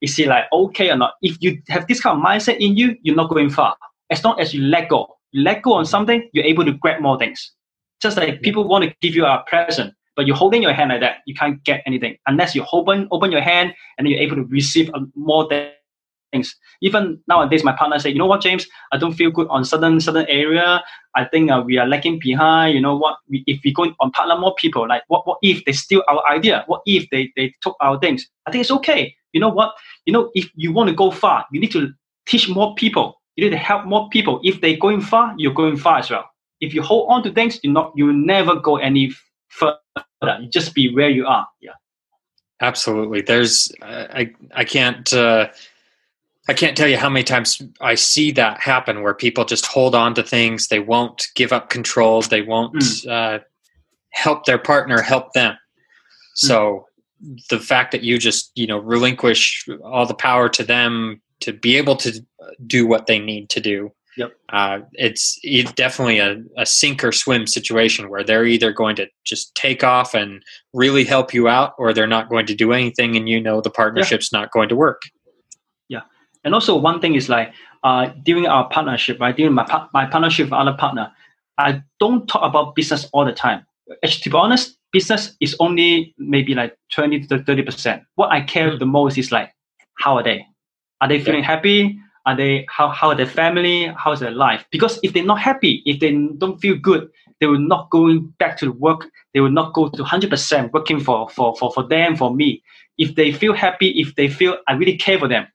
is 0.00 0.16
he 0.16 0.26
like 0.26 0.44
okay 0.52 0.90
or 0.90 0.96
not? 0.96 1.14
If 1.20 1.36
you 1.40 1.60
have 1.68 1.86
this 1.88 2.00
kind 2.00 2.16
of 2.16 2.24
mindset 2.24 2.58
in 2.58 2.76
you, 2.76 2.96
you're 3.02 3.16
not 3.16 3.28
going 3.28 3.50
far. 3.50 3.76
As 4.10 4.24
long 4.24 4.40
as 4.40 4.54
you 4.54 4.62
let 4.62 4.88
go, 4.88 5.16
you 5.32 5.42
let 5.42 5.62
go 5.62 5.74
on 5.74 5.86
something, 5.86 6.28
you're 6.32 6.44
able 6.44 6.64
to 6.64 6.72
grab 6.72 7.00
more 7.00 7.18
things. 7.18 7.52
Just 8.02 8.16
like 8.16 8.40
people 8.42 8.66
want 8.66 8.84
to 8.84 8.94
give 9.00 9.14
you 9.14 9.26
a 9.26 9.44
present, 9.46 9.94
but 10.16 10.26
you're 10.26 10.36
holding 10.36 10.62
your 10.62 10.72
hand 10.72 10.90
like 10.90 11.00
that, 11.00 11.18
you 11.26 11.34
can't 11.34 11.62
get 11.64 11.82
anything 11.86 12.16
unless 12.26 12.54
you 12.54 12.64
open 12.72 13.08
open 13.10 13.30
your 13.30 13.42
hand 13.42 13.74
and 13.98 14.06
then 14.06 14.12
you're 14.12 14.20
able 14.20 14.36
to 14.36 14.44
receive 14.44 14.90
uh, 14.94 15.00
more 15.14 15.48
things. 16.32 16.56
Even 16.80 17.20
nowadays, 17.28 17.64
my 17.64 17.72
partner 17.72 17.98
say, 17.98 18.10
you 18.10 18.18
know 18.18 18.26
what, 18.26 18.40
James, 18.40 18.66
I 18.92 18.98
don't 18.98 19.12
feel 19.12 19.30
good 19.30 19.48
on 19.48 19.64
certain 19.64 20.00
certain 20.00 20.26
area. 20.28 20.82
I 21.14 21.24
think 21.24 21.50
uh, 21.50 21.62
we 21.64 21.76
are 21.78 21.86
lagging 21.86 22.18
behind. 22.18 22.74
You 22.74 22.80
know 22.80 22.96
what? 22.96 23.16
We, 23.28 23.44
if 23.46 23.60
we 23.64 23.72
go 23.72 23.92
on 24.00 24.10
partner 24.12 24.36
more 24.36 24.54
people, 24.54 24.88
like 24.88 25.02
what 25.08 25.26
what 25.26 25.38
if 25.42 25.64
they 25.64 25.72
steal 25.72 26.02
our 26.08 26.22
idea? 26.30 26.64
What 26.66 26.82
if 26.86 27.08
they 27.10 27.32
they 27.36 27.54
took 27.62 27.76
our 27.80 27.98
things? 27.98 28.26
I 28.46 28.50
think 28.50 28.62
it's 28.62 28.70
okay. 28.70 29.14
You 29.32 29.40
know 29.40 29.50
what? 29.50 29.74
You 30.06 30.12
know 30.12 30.30
if 30.34 30.50
you 30.54 30.72
want 30.72 30.88
to 30.88 30.94
go 30.94 31.10
far, 31.10 31.46
you 31.52 31.60
need 31.60 31.72
to 31.72 31.92
teach 32.26 32.48
more 32.48 32.74
people. 32.74 33.19
You 33.36 33.44
need 33.44 33.50
to 33.50 33.56
help 33.56 33.86
more 33.86 34.08
people. 34.10 34.40
If 34.44 34.60
they're 34.60 34.76
going 34.76 35.00
far, 35.00 35.34
you're 35.38 35.54
going 35.54 35.76
far 35.76 35.98
as 35.98 36.10
well. 36.10 36.28
If 36.60 36.74
you 36.74 36.82
hold 36.82 37.10
on 37.10 37.22
to 37.22 37.32
things, 37.32 37.58
you 37.62 37.72
not 37.72 37.92
you 37.96 38.12
never 38.12 38.56
go 38.56 38.76
any 38.76 39.12
further. 39.48 39.78
You 40.22 40.48
just 40.52 40.74
be 40.74 40.94
where 40.94 41.08
you 41.08 41.26
are. 41.26 41.46
Yeah. 41.60 41.72
Absolutely. 42.60 43.22
There's 43.22 43.72
I 43.82 44.30
I 44.54 44.64
can't 44.64 45.10
uh, 45.12 45.48
I 46.48 46.52
can't 46.52 46.76
tell 46.76 46.88
you 46.88 46.98
how 46.98 47.08
many 47.08 47.24
times 47.24 47.62
I 47.80 47.94
see 47.94 48.30
that 48.32 48.60
happen 48.60 49.02
where 49.02 49.14
people 49.14 49.44
just 49.44 49.66
hold 49.66 49.94
on 49.94 50.14
to 50.14 50.22
things. 50.22 50.68
They 50.68 50.80
won't 50.80 51.28
give 51.34 51.52
up 51.52 51.70
control. 51.70 52.20
They 52.22 52.42
won't 52.42 52.74
Mm. 52.74 53.08
uh, 53.10 53.38
help 54.10 54.44
their 54.44 54.58
partner 54.58 55.00
help 55.00 55.32
them. 55.32 55.56
So 56.34 56.86
the 57.48 57.58
fact 57.58 57.92
that 57.92 58.02
you 58.02 58.18
just 58.18 58.50
you 58.54 58.66
know 58.66 58.78
relinquish 58.78 59.66
all 59.84 60.04
the 60.06 60.14
power 60.14 60.48
to 60.50 60.64
them 60.64 61.22
to 61.40 61.52
be 61.52 61.76
able 61.76 61.96
to 61.96 62.24
do 62.66 62.86
what 62.86 63.06
they 63.06 63.18
need 63.18 63.48
to 63.50 63.60
do. 63.60 63.92
Yep. 64.16 64.32
Uh, 64.52 64.78
it's 64.94 65.38
it's 65.42 65.72
definitely 65.72 66.18
a, 66.18 66.42
a 66.58 66.66
sink 66.66 67.04
or 67.04 67.12
swim 67.12 67.46
situation 67.46 68.10
where 68.10 68.24
they're 68.24 68.44
either 68.44 68.72
going 68.72 68.96
to 68.96 69.08
just 69.24 69.54
take 69.54 69.84
off 69.84 70.14
and 70.14 70.42
really 70.74 71.04
help 71.04 71.32
you 71.32 71.48
out, 71.48 71.74
or 71.78 71.94
they're 71.94 72.06
not 72.06 72.28
going 72.28 72.46
to 72.46 72.54
do 72.54 72.72
anything, 72.72 73.16
and 73.16 73.28
you 73.28 73.40
know 73.40 73.60
the 73.60 73.70
partnership's 73.70 74.32
not 74.32 74.50
going 74.50 74.68
to 74.68 74.76
work. 74.76 75.02
Yeah, 75.88 76.02
and 76.44 76.54
also 76.54 76.76
one 76.76 77.00
thing 77.00 77.14
is 77.14 77.28
like 77.28 77.52
uh, 77.84 78.10
during 78.24 78.46
our 78.46 78.68
partnership, 78.68 79.20
right? 79.20 79.36
During 79.36 79.54
my 79.54 79.64
par- 79.64 79.88
my 79.94 80.06
partnership 80.06 80.46
with 80.46 80.54
other 80.54 80.74
partner, 80.76 81.12
I 81.56 81.82
don't 82.00 82.26
talk 82.26 82.42
about 82.42 82.74
business 82.74 83.08
all 83.12 83.24
the 83.24 83.32
time. 83.32 83.64
actually, 84.02 84.22
to 84.22 84.30
be 84.30 84.36
honest, 84.36 84.76
business 84.92 85.36
is 85.40 85.56
only 85.60 86.14
maybe 86.18 86.54
like 86.54 86.76
20 86.92 87.26
to 87.26 87.38
30%. 87.38 88.02
What 88.16 88.30
I 88.30 88.40
care 88.40 88.68
mm-hmm. 88.68 88.78
the 88.78 88.86
most 88.86 89.18
is 89.18 89.30
like, 89.30 89.52
how 89.98 90.16
are 90.16 90.22
they? 90.22 90.44
Are 91.00 91.08
they 91.08 91.20
feeling 91.20 91.40
yeah. 91.40 91.46
happy? 91.46 91.98
Are 92.26 92.36
they 92.36 92.66
how 92.68 92.88
how 92.90 93.08
are 93.08 93.14
their 93.14 93.26
family? 93.26 93.92
How's 93.96 94.20
their 94.20 94.30
life? 94.30 94.64
Because 94.70 94.98
if 95.02 95.12
they're 95.12 95.24
not 95.24 95.40
happy, 95.40 95.82
if 95.86 96.00
they 96.00 96.12
don't 96.38 96.60
feel 96.60 96.76
good, 96.76 97.08
they 97.40 97.46
will 97.46 97.58
not 97.58 97.90
going 97.90 98.32
back 98.38 98.58
to 98.58 98.72
work. 98.72 99.08
They 99.32 99.40
will 99.40 99.50
not 99.50 99.72
go 99.72 99.88
to 99.88 100.04
hundred 100.04 100.30
percent 100.30 100.72
working 100.72 101.00
for 101.00 101.28
for 101.30 101.56
for 101.56 101.72
for 101.72 101.82
them 101.88 102.16
for 102.16 102.34
me. 102.34 102.62
If 102.98 103.14
they 103.14 103.32
feel 103.32 103.54
happy, 103.54 103.88
if 104.00 104.14
they 104.16 104.28
feel 104.28 104.58
I 104.68 104.74
really 104.74 104.96
care 104.96 105.18
for 105.18 105.28
them, 105.28 105.46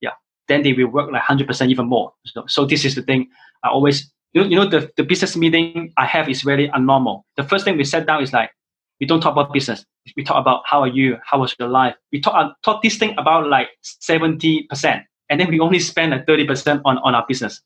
yeah, 0.00 0.12
then 0.46 0.62
they 0.62 0.72
will 0.72 0.86
work 0.86 1.10
like 1.10 1.22
hundred 1.22 1.48
percent 1.48 1.72
even 1.72 1.86
more. 1.86 2.12
So, 2.26 2.44
so 2.46 2.64
this 2.64 2.84
is 2.84 2.94
the 2.94 3.02
thing. 3.02 3.28
I 3.64 3.70
always 3.70 4.12
you 4.34 4.42
know, 4.42 4.48
you 4.48 4.56
know 4.56 4.68
the, 4.68 4.90
the 4.96 5.02
business 5.02 5.36
meeting 5.36 5.92
I 5.96 6.06
have 6.06 6.28
is 6.28 6.42
very 6.42 6.70
abnormal. 6.70 7.26
The 7.36 7.44
first 7.44 7.64
thing 7.64 7.76
we 7.76 7.84
sit 7.84 8.06
down 8.06 8.22
is 8.22 8.32
like 8.32 8.50
we 9.00 9.06
don't 9.06 9.20
talk 9.20 9.32
about 9.32 9.52
business. 9.52 9.84
We 10.16 10.24
talk 10.24 10.36
about 10.36 10.62
how 10.66 10.80
are 10.80 10.88
you, 10.88 11.18
how 11.24 11.40
was 11.40 11.54
your 11.58 11.68
life. 11.68 11.94
We 12.12 12.20
talk 12.20 12.34
uh, 12.34 12.50
talk 12.62 12.82
this 12.82 12.96
thing 12.96 13.14
about 13.18 13.48
like 13.48 13.68
seventy 13.82 14.64
percent 14.64 15.04
and 15.30 15.40
then 15.40 15.48
we 15.48 15.60
only 15.60 15.80
spend 15.80 16.12
like 16.12 16.26
30% 16.26 16.82
on, 16.84 16.98
on 16.98 17.14
our 17.14 17.24
business. 17.26 17.60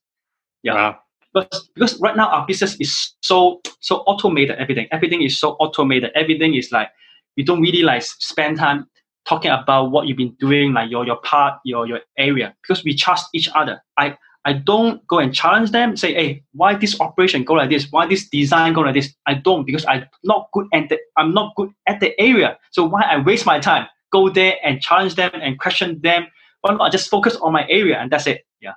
Yeah. 0.62 0.75
Wow. 0.75 0.99
Because, 1.35 1.68
because 1.75 2.00
right 2.00 2.16
now 2.16 2.28
our 2.28 2.47
business 2.47 2.76
is 2.80 3.14
so 3.20 3.61
so 3.80 3.99
automated 4.06 4.56
everything. 4.58 4.88
Everything 4.90 5.23
is 5.23 5.38
so 5.38 5.52
automated. 5.61 6.11
Everything 6.14 6.54
is 6.54 6.73
like 6.73 6.88
we 7.37 7.42
don't 7.42 7.61
really 7.61 7.82
like 7.82 8.02
spend 8.02 8.56
time 8.56 8.87
talking 9.28 9.50
about 9.50 9.90
what 9.90 10.06
you've 10.06 10.16
been 10.16 10.35
doing, 10.40 10.73
like 10.73 10.90
your 10.90 11.04
your 11.04 11.18
part, 11.18 11.61
your 11.64 11.87
your 11.87 12.00
area, 12.16 12.54
because 12.62 12.82
we 12.82 12.94
trust 12.94 13.26
each 13.35 13.49
other. 13.54 13.82
I 13.99 14.16
I 14.45 14.52
don't 14.54 15.07
go 15.07 15.18
and 15.18 15.35
challenge 15.35 15.73
them, 15.73 15.97
say, 15.97 16.14
hey, 16.14 16.42
why 16.52 16.75
this 16.75 16.99
operation 17.00 17.45
go 17.45 17.54
like 17.54 17.71
this? 17.71 17.88
Why 17.90 18.07
this 18.07 18.28
design 18.28 18.73
go 18.73 18.80
like 18.80 18.95
this? 18.95 19.14
I 19.26 19.35
don't 19.35 19.64
because 19.66 19.85
I'm 19.87 20.07
not 20.25 20.49
good 20.52 20.66
at 20.73 20.88
the 20.88 20.99
I'm 21.16 21.35
not 21.35 21.54
good 21.57 21.71
at 21.87 22.00
the 22.00 22.18
area. 22.21 22.59
So 22.71 22.85
why 22.85 23.02
I 23.02 23.18
waste 23.18 23.47
my 23.47 23.59
time? 23.59 23.87
Go 24.11 24.30
there 24.30 24.57
and 24.64 24.80
challenge 24.80 25.16
them 25.16 25.30
and 25.35 25.59
question 25.59 26.00
them 26.00 26.28
why 26.61 26.75
not 26.75 26.92
just 26.92 27.11
focus 27.11 27.37
on 27.37 27.52
my 27.52 27.66
area 27.68 27.99
and 27.99 28.11
that's 28.11 28.26
it 28.26 28.47
yeah 28.61 28.75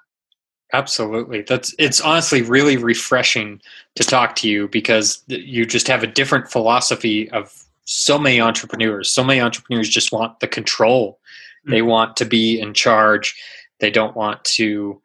absolutely 0.74 1.42
that's 1.42 1.74
it's 1.80 2.02
honestly 2.02 2.42
really 2.42 2.78
refreshing 2.78 3.62
to 3.96 4.04
talk 4.04 4.36
to 4.36 4.50
you 4.50 4.68
because 4.68 5.24
you 5.28 5.66
just 5.66 5.88
have 5.88 6.04
a 6.04 6.08
different 6.08 6.50
philosophy 6.50 7.30
of 7.32 7.66
so 7.86 8.18
many 8.18 8.40
entrepreneurs 8.40 9.10
so 9.10 9.24
many 9.24 9.42
entrepreneurs 9.42 9.90
just 9.90 10.12
want 10.12 10.40
the 10.40 10.48
control 10.48 11.20
mm-hmm. 11.62 11.72
they 11.72 11.82
want 11.82 12.16
to 12.16 12.26
be 12.26 12.60
in 12.60 12.74
charge 12.74 13.36
they 13.80 13.92
don't 13.92 14.16
want 14.16 14.44
to 14.44 15.02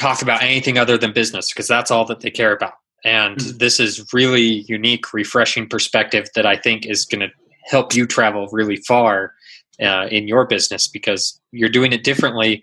talk 0.00 0.22
about 0.22 0.42
anything 0.42 0.78
other 0.78 0.96
than 0.96 1.12
business 1.12 1.52
because 1.52 1.68
that's 1.68 1.90
all 1.90 2.04
that 2.04 2.20
they 2.20 2.30
care 2.30 2.52
about 2.52 2.74
and 3.04 3.38
mm-hmm. 3.38 3.58
this 3.58 3.80
is 3.80 4.12
really 4.12 4.64
unique 4.68 5.12
refreshing 5.12 5.68
perspective 5.68 6.26
that 6.34 6.46
i 6.46 6.56
think 6.56 6.86
is 6.86 7.04
going 7.04 7.20
to 7.20 7.28
help 7.64 7.94
you 7.94 8.06
travel 8.06 8.48
really 8.52 8.76
far 8.76 9.34
uh, 9.80 10.06
in 10.10 10.28
your 10.28 10.46
business 10.46 10.88
because 10.88 11.40
you're 11.52 11.68
doing 11.68 11.92
it 11.92 12.04
differently 12.04 12.62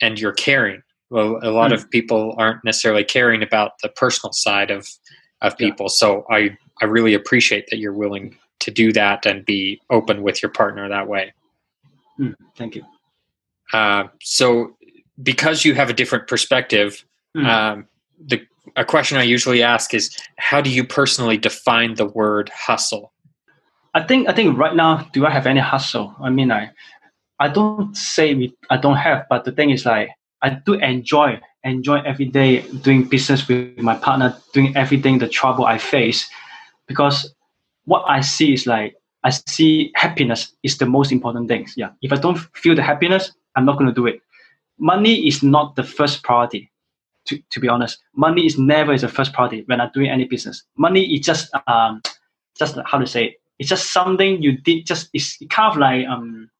and 0.00 0.18
you're 0.18 0.32
caring. 0.32 0.82
Well, 1.10 1.38
a 1.42 1.50
lot 1.50 1.70
mm 1.70 1.74
of 1.74 1.90
people 1.90 2.34
aren't 2.38 2.64
necessarily 2.64 3.04
caring 3.04 3.42
about 3.42 3.72
the 3.82 3.88
personal 3.88 4.32
side 4.32 4.70
of 4.70 4.88
of 5.42 5.56
people. 5.56 5.84
Yeah. 5.84 5.94
So 5.94 6.26
I 6.30 6.56
I 6.80 6.84
really 6.84 7.14
appreciate 7.14 7.66
that 7.70 7.78
you're 7.78 7.92
willing 7.92 8.36
to 8.60 8.70
do 8.70 8.92
that 8.92 9.26
and 9.26 9.44
be 9.44 9.80
open 9.90 10.22
with 10.22 10.42
your 10.42 10.50
partner 10.50 10.88
that 10.88 11.08
way. 11.08 11.32
Mm, 12.18 12.34
thank 12.56 12.76
you. 12.76 12.84
Uh, 13.72 14.04
so 14.22 14.76
because 15.22 15.64
you 15.64 15.74
have 15.74 15.90
a 15.90 15.92
different 15.92 16.28
perspective, 16.28 17.04
mm. 17.36 17.46
um, 17.46 17.86
the 18.24 18.46
a 18.76 18.84
question 18.84 19.18
I 19.18 19.22
usually 19.22 19.62
ask 19.62 19.94
is, 19.94 20.16
how 20.36 20.60
do 20.60 20.70
you 20.70 20.84
personally 20.84 21.36
define 21.36 21.94
the 21.94 22.06
word 22.06 22.50
hustle? 22.50 23.12
I 23.94 24.02
think 24.02 24.28
I 24.28 24.32
think 24.32 24.56
right 24.56 24.74
now, 24.76 25.08
do 25.12 25.26
I 25.26 25.30
have 25.30 25.46
any 25.46 25.60
hustle? 25.60 26.14
I 26.20 26.30
mean, 26.30 26.52
I 26.52 26.70
I 27.38 27.48
don't 27.48 27.96
say 27.96 28.34
we, 28.34 28.54
I 28.68 28.76
don't 28.76 28.96
have, 28.96 29.26
but 29.28 29.44
the 29.44 29.52
thing 29.52 29.70
is 29.70 29.84
like 29.86 30.10
I 30.42 30.50
do 30.50 30.74
enjoy 30.74 31.40
enjoy 31.64 31.98
every 32.02 32.26
day 32.26 32.62
doing 32.82 33.04
business 33.04 33.46
with 33.48 33.76
my 33.78 33.96
partner, 33.96 34.36
doing 34.52 34.74
everything 34.76 35.18
the 35.18 35.28
trouble 35.28 35.66
I 35.66 35.78
face, 35.78 36.28
because 36.86 37.34
what 37.84 38.04
I 38.06 38.20
see 38.20 38.52
is 38.52 38.66
like 38.66 38.94
I 39.24 39.30
see 39.30 39.90
happiness 39.94 40.52
is 40.62 40.78
the 40.78 40.86
most 40.86 41.12
important 41.12 41.48
thing. 41.48 41.66
Yeah, 41.76 41.90
if 42.02 42.12
I 42.12 42.16
don't 42.16 42.38
feel 42.54 42.74
the 42.74 42.82
happiness, 42.82 43.32
I'm 43.56 43.64
not 43.64 43.76
going 43.76 43.88
to 43.88 43.94
do 43.94 44.06
it. 44.06 44.20
Money 44.80 45.28
is 45.28 45.42
not 45.42 45.76
the 45.76 45.84
first 45.84 46.22
priority. 46.22 46.70
To, 47.26 47.38
to 47.50 47.60
be 47.60 47.68
honest, 47.68 47.98
money 48.16 48.46
is 48.46 48.58
never 48.58 48.94
is 48.94 49.02
the 49.02 49.08
first 49.08 49.34
priority 49.34 49.62
when 49.66 49.80
I'm 49.80 49.90
doing 49.92 50.08
any 50.08 50.24
business. 50.24 50.64
Money 50.76 51.04
is 51.14 51.24
just 51.24 51.50
um, 51.66 52.00
just 52.58 52.78
how 52.86 52.98
to 52.98 53.06
say 53.06 53.26
it. 53.26 53.34
it's 53.58 53.68
just 53.68 53.92
something 53.92 54.42
you 54.42 54.56
did. 54.56 54.86
Just 54.86 55.10
it's 55.12 55.36
kind 55.50 55.70
of 55.70 55.78
like 55.78 56.06
um, 56.06 56.50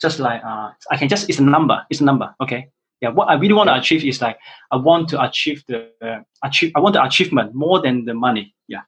just 0.00 0.20
like 0.20 0.42
uh, 0.44 0.70
I 0.90 0.96
can 0.96 1.08
just 1.08 1.28
it's 1.28 1.40
a 1.40 1.42
number. 1.42 1.84
It's 1.90 2.00
a 2.00 2.04
number. 2.04 2.34
Okay. 2.40 2.70
Yeah. 3.00 3.08
What 3.10 3.28
I 3.28 3.34
really 3.34 3.54
want 3.54 3.68
to 3.68 3.76
achieve 3.76 4.04
is 4.04 4.22
like 4.22 4.38
I 4.70 4.76
want 4.76 5.08
to 5.10 5.22
achieve 5.22 5.64
the 5.66 5.90
uh, 6.00 6.20
achieve. 6.44 6.72
I 6.76 6.80
want 6.80 6.94
the 6.94 7.02
achievement 7.02 7.54
more 7.54 7.82
than 7.82 8.04
the 8.04 8.14
money. 8.14 8.54
Yeah. 8.68 8.82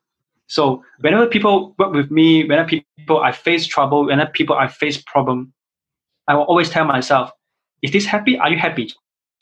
So 0.46 0.84
whenever 1.00 1.26
people 1.26 1.74
work 1.78 1.92
with 1.92 2.10
me, 2.10 2.44
whenever 2.44 2.68
people 2.68 3.20
I 3.20 3.32
face 3.32 3.66
trouble, 3.66 4.06
whenever 4.06 4.30
people 4.30 4.56
I 4.56 4.68
face 4.68 5.02
problem, 5.06 5.52
I 6.28 6.34
will 6.34 6.44
always 6.44 6.70
tell 6.70 6.84
myself, 6.84 7.30
"Is 7.82 7.90
this 7.92 8.06
happy? 8.06 8.38
Are 8.38 8.50
you 8.50 8.58
happy, 8.58 8.92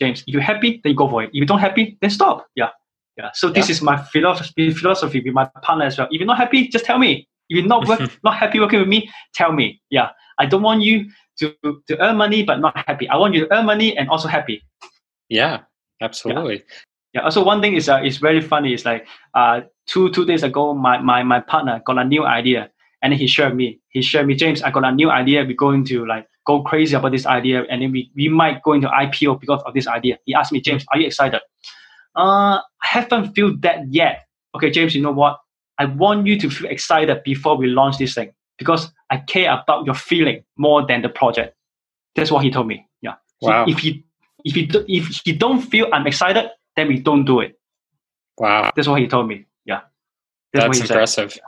James? 0.00 0.22
If 0.26 0.32
you're 0.34 0.42
happy, 0.42 0.80
then 0.82 0.90
you 0.92 0.96
go 0.96 1.08
for 1.08 1.22
it. 1.22 1.28
If 1.28 1.34
you 1.34 1.46
don't 1.46 1.60
happy, 1.60 1.98
then 2.00 2.10
stop." 2.10 2.46
Yeah. 2.54 2.70
Yeah. 3.16 3.30
So 3.34 3.48
this 3.48 3.68
yeah. 3.68 3.72
is 3.72 3.82
my 3.82 3.96
philosophy 3.96 4.72
philosophy 4.72 5.20
with 5.20 5.34
my 5.34 5.44
partner 5.62 5.84
as 5.84 5.98
well. 5.98 6.08
If 6.10 6.18
you're 6.18 6.26
not 6.26 6.38
happy, 6.38 6.68
just 6.68 6.84
tell 6.84 6.98
me. 6.98 7.28
If 7.48 7.58
you're 7.58 7.66
not 7.66 7.86
work, 7.86 8.00
not 8.24 8.36
happy 8.36 8.58
working 8.58 8.80
with 8.80 8.88
me, 8.88 9.10
tell 9.34 9.52
me. 9.52 9.80
Yeah, 9.90 10.10
I 10.38 10.46
don't 10.46 10.62
want 10.62 10.82
you 10.82 11.10
to 11.38 11.54
to 11.62 12.00
earn 12.00 12.16
money 12.16 12.42
but 12.42 12.58
not 12.60 12.76
happy. 12.76 13.08
I 13.08 13.16
want 13.16 13.34
you 13.34 13.46
to 13.46 13.54
earn 13.54 13.66
money 13.66 13.96
and 13.96 14.08
also 14.08 14.28
happy. 14.28 14.62
Yeah, 15.28 15.60
absolutely. 16.00 16.56
Yeah. 16.56 16.60
yeah. 17.14 17.20
Also, 17.22 17.44
one 17.44 17.60
thing 17.60 17.74
is 17.74 17.88
uh, 17.88 18.00
is 18.02 18.18
very 18.18 18.40
funny. 18.40 18.74
It's 18.74 18.84
like 18.84 19.06
uh 19.34 19.62
two 19.86 20.10
two 20.10 20.24
days 20.24 20.42
ago, 20.42 20.74
my 20.74 20.98
my 20.98 21.22
my 21.22 21.40
partner 21.40 21.82
got 21.86 21.98
a 21.98 22.04
new 22.04 22.24
idea, 22.24 22.70
and 23.02 23.14
he 23.14 23.26
shared 23.26 23.54
me. 23.54 23.80
He 23.90 24.02
shared 24.02 24.26
me, 24.26 24.34
James. 24.34 24.62
I 24.62 24.70
got 24.70 24.84
a 24.84 24.92
new 24.92 25.10
idea. 25.10 25.44
We're 25.44 25.54
going 25.54 25.84
to 25.86 26.06
like 26.06 26.26
go 26.46 26.62
crazy 26.62 26.94
about 26.94 27.12
this 27.12 27.26
idea, 27.26 27.64
and 27.70 27.82
then 27.82 27.92
we 27.92 28.10
we 28.14 28.28
might 28.28 28.62
go 28.62 28.72
into 28.72 28.88
IPO 28.88 29.40
because 29.40 29.62
of 29.64 29.74
this 29.74 29.86
idea. 29.86 30.18
He 30.24 30.34
asked 30.34 30.52
me, 30.52 30.60
James, 30.60 30.84
are 30.90 30.98
you 30.98 31.06
excited? 31.06 31.40
Uh, 32.16 32.60
I 32.82 32.86
haven't 32.86 33.34
felt 33.34 33.60
that 33.62 33.92
yet. 33.92 34.26
Okay, 34.54 34.70
James, 34.70 34.94
you 34.94 35.02
know 35.02 35.12
what? 35.12 35.38
I 35.78 35.86
want 35.86 36.26
you 36.26 36.38
to 36.38 36.50
feel 36.50 36.70
excited 36.70 37.22
before 37.24 37.56
we 37.56 37.66
launch 37.66 37.98
this 37.98 38.14
thing 38.14 38.32
because 38.58 38.92
I 39.10 39.18
care 39.18 39.52
about 39.52 39.86
your 39.86 39.94
feeling 39.94 40.44
more 40.56 40.86
than 40.86 41.02
the 41.02 41.08
project. 41.08 41.56
That's 42.14 42.30
what 42.30 42.44
he 42.44 42.50
told 42.50 42.68
me. 42.68 42.88
Yeah. 43.02 43.14
Wow. 43.40 43.66
So 43.66 43.72
if 43.72 43.78
he 43.78 44.04
if 44.44 44.54
he 44.54 44.70
if 44.86 45.20
he 45.24 45.32
don't 45.32 45.60
feel 45.60 45.88
I'm 45.92 46.06
excited, 46.06 46.50
then 46.76 46.88
we 46.88 47.00
don't 47.00 47.24
do 47.24 47.40
it. 47.40 47.58
Wow. 48.38 48.70
That's 48.74 48.88
what 48.88 49.00
he 49.00 49.08
told 49.08 49.28
me. 49.28 49.46
Yeah. 49.64 49.80
That's, 50.52 50.66
That's 50.66 50.90
impressive. 50.90 51.32
Said. 51.32 51.42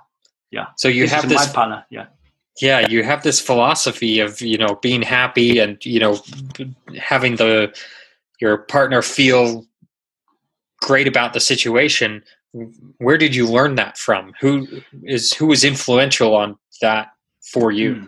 Yeah. 0.50 0.66
So 0.76 0.88
you 0.88 1.02
this 1.02 1.12
have 1.12 1.28
this 1.28 1.46
my 1.46 1.52
partner. 1.52 1.86
Yeah. 1.90 2.06
Yeah, 2.60 2.86
you 2.88 3.02
have 3.02 3.22
this 3.22 3.40
philosophy 3.40 4.20
of 4.20 4.40
you 4.40 4.58
know 4.58 4.78
being 4.82 5.02
happy 5.02 5.58
and 5.58 5.84
you 5.84 6.00
know 6.00 6.18
having 6.98 7.36
the 7.36 7.76
your 8.40 8.58
partner 8.58 9.02
feel 9.02 9.66
great 10.80 11.08
about 11.08 11.32
the 11.32 11.40
situation 11.40 12.22
where 12.98 13.18
did 13.18 13.34
you 13.34 13.46
learn 13.46 13.74
that 13.76 13.98
from? 13.98 14.32
Who 14.40 14.66
is 15.02 15.32
who 15.32 15.46
was 15.46 15.64
influential 15.64 16.34
on 16.34 16.56
that 16.80 17.08
for 17.52 17.70
you? 17.70 17.94
Hmm. 17.94 18.04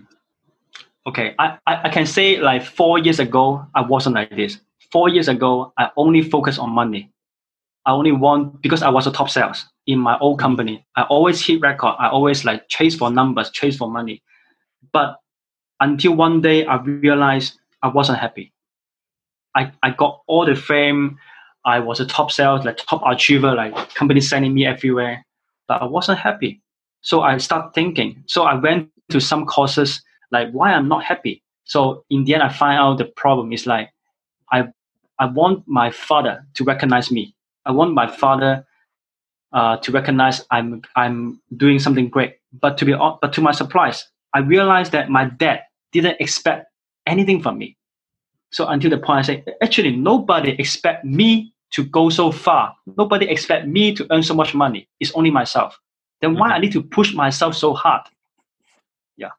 Okay, 1.07 1.35
I, 1.39 1.59
I 1.67 1.89
can 1.89 2.05
say 2.05 2.37
like 2.39 2.63
four 2.63 2.99
years 2.99 3.19
ago, 3.19 3.65
I 3.75 3.81
wasn't 3.81 4.15
like 4.15 4.31
this. 4.37 4.59
Four 4.93 5.09
years 5.09 5.29
ago, 5.29 5.73
I 5.79 5.91
only 5.97 6.23
focused 6.23 6.59
on 6.59 6.71
money. 6.71 7.11
I 7.87 7.93
only 7.93 8.13
want 8.13 8.61
because 8.61 8.83
I 8.83 8.91
was 8.91 9.07
a 9.07 9.11
top 9.11 9.31
sales 9.31 9.65
in 9.87 9.99
my 9.99 10.19
old 10.19 10.39
company. 10.39 10.85
I 10.97 11.03
always 11.05 11.45
hit 11.45 11.63
record. 11.63 11.95
I 11.99 12.09
always 12.09 12.45
like 12.45 12.69
chase 12.69 12.95
for 12.95 13.11
numbers, 13.11 13.51
chase 13.51 13.79
for 13.79 13.91
money. 13.91 14.23
But 14.93 15.21
until 15.81 16.15
one 16.15 16.41
day, 16.41 16.65
I 16.67 16.81
realized 16.83 17.59
I 17.83 17.89
wasn't 17.89 18.19
happy. 18.19 18.53
I, 19.55 19.73
I 19.83 19.91
got 19.91 20.23
all 20.27 20.47
the 20.47 20.55
fame, 20.55 21.19
I 21.65 21.81
was 21.81 22.01
a 22.01 22.07
top 22.07 22.31
sales, 22.31 22.65
like 22.65 22.79
top 22.79 23.03
achiever, 23.07 23.55
like 23.55 23.95
companies 23.95 24.29
sending 24.29 24.55
me 24.55 24.65
everywhere, 24.67 25.25
but 25.67 25.83
I 25.83 25.85
wasn't 25.85 26.19
happy. 26.19 26.63
So 27.03 27.23
I 27.23 27.39
start 27.39 27.75
thinking. 27.75 28.23
So 28.27 28.45
I 28.45 28.55
went 28.55 28.91
to 29.11 29.21
some 29.21 29.47
courses 29.47 30.03
like 30.31 30.51
why 30.53 30.73
I'm 30.73 30.89
not 30.89 31.05
happy. 31.05 31.43
So 31.65 32.05
in 32.11 32.25
the 32.25 32.35
end, 32.35 32.43
I 32.43 32.49
find 32.49 32.79
out 32.79 32.99
the 32.99 33.05
problem 33.05 33.53
is 33.53 33.67
like 33.67 33.91
I 34.53 34.69
I 35.19 35.27
want 35.27 35.65
my 35.67 35.91
father 35.91 36.47
to 36.55 36.65
recognize 36.65 37.11
me. 37.11 37.35
I 37.67 37.73
want 37.73 37.93
my 37.93 38.07
father 38.07 38.65
uh, 39.53 39.77
to 39.79 39.93
recognize 39.93 40.45
I'm 40.51 40.83
I'm 40.97 41.41
doing 41.57 41.79
something 41.79 42.09
great. 42.09 42.37
But 42.53 42.79
to 42.79 42.85
be 42.85 42.95
but 42.95 43.33
to 43.35 43.41
my 43.41 43.53
surprise, 43.53 44.07
I 44.35 44.41
realized 44.41 44.93
that 44.93 45.11
my 45.11 45.27
dad 45.27 45.61
didn't 45.93 46.21
expect 46.21 46.67
anything 47.07 47.43
from 47.43 47.59
me. 47.59 47.77
So 48.51 48.67
until 48.67 48.91
the 48.91 48.99
point 48.99 49.19
I 49.19 49.23
say, 49.23 49.45
actually, 49.63 49.97
nobody 49.97 50.51
expect 50.59 51.05
me 51.05 51.53
to 51.73 51.85
go 51.85 52.09
so 52.09 52.33
far. 52.33 52.75
Nobody 52.97 53.29
expect 53.29 53.67
me 53.67 53.95
to 53.95 54.07
earn 54.11 54.23
so 54.23 54.35
much 54.35 54.55
money. 54.55 54.89
It's 55.01 55.13
only 55.13 55.31
myself. 55.31 55.79
then 56.21 56.35
why 56.35 56.49
I 56.49 56.53
mm-hmm. 56.53 56.63
need 56.63 56.73
to 56.73 56.83
push 56.83 57.15
myself 57.15 57.55
so 57.55 57.75
hard? 57.75 58.03
Yeah. 59.17 59.31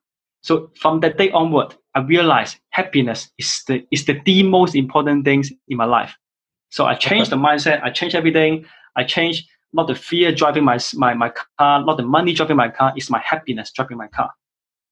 So 0.42 0.72
from 0.76 1.00
that 1.02 1.18
day 1.18 1.32
onward, 1.32 1.76
I 1.96 2.02
realized 2.02 2.58
happiness 2.70 3.32
is 3.38 3.64
the 3.68 3.86
is 3.92 4.06
the, 4.06 4.22
the 4.26 4.44
most 4.44 4.76
important 4.76 5.26
things 5.26 5.52
in 5.68 5.78
my 5.78 5.86
life. 5.86 6.16
So 6.70 6.86
I 6.86 6.94
changed 6.94 7.32
the 7.32 7.36
mindset. 7.36 7.82
I 7.84 7.90
changed 7.90 8.16
everything. 8.16 8.66
I 8.96 9.04
changed 9.04 9.50
not 9.74 9.88
the 9.88 9.96
fear 9.96 10.32
driving 10.32 10.64
my, 10.64 10.80
my, 10.96 11.14
my 11.14 11.30
car, 11.30 11.84
not 11.84 11.98
the 11.98 12.04
money 12.04 12.34
driving 12.34 12.58
my 12.58 12.70
car, 12.70 12.94
it's 12.96 13.10
my 13.10 13.20
happiness 13.20 13.72
driving 13.72 13.98
my 13.98 14.08
car. 14.08 14.32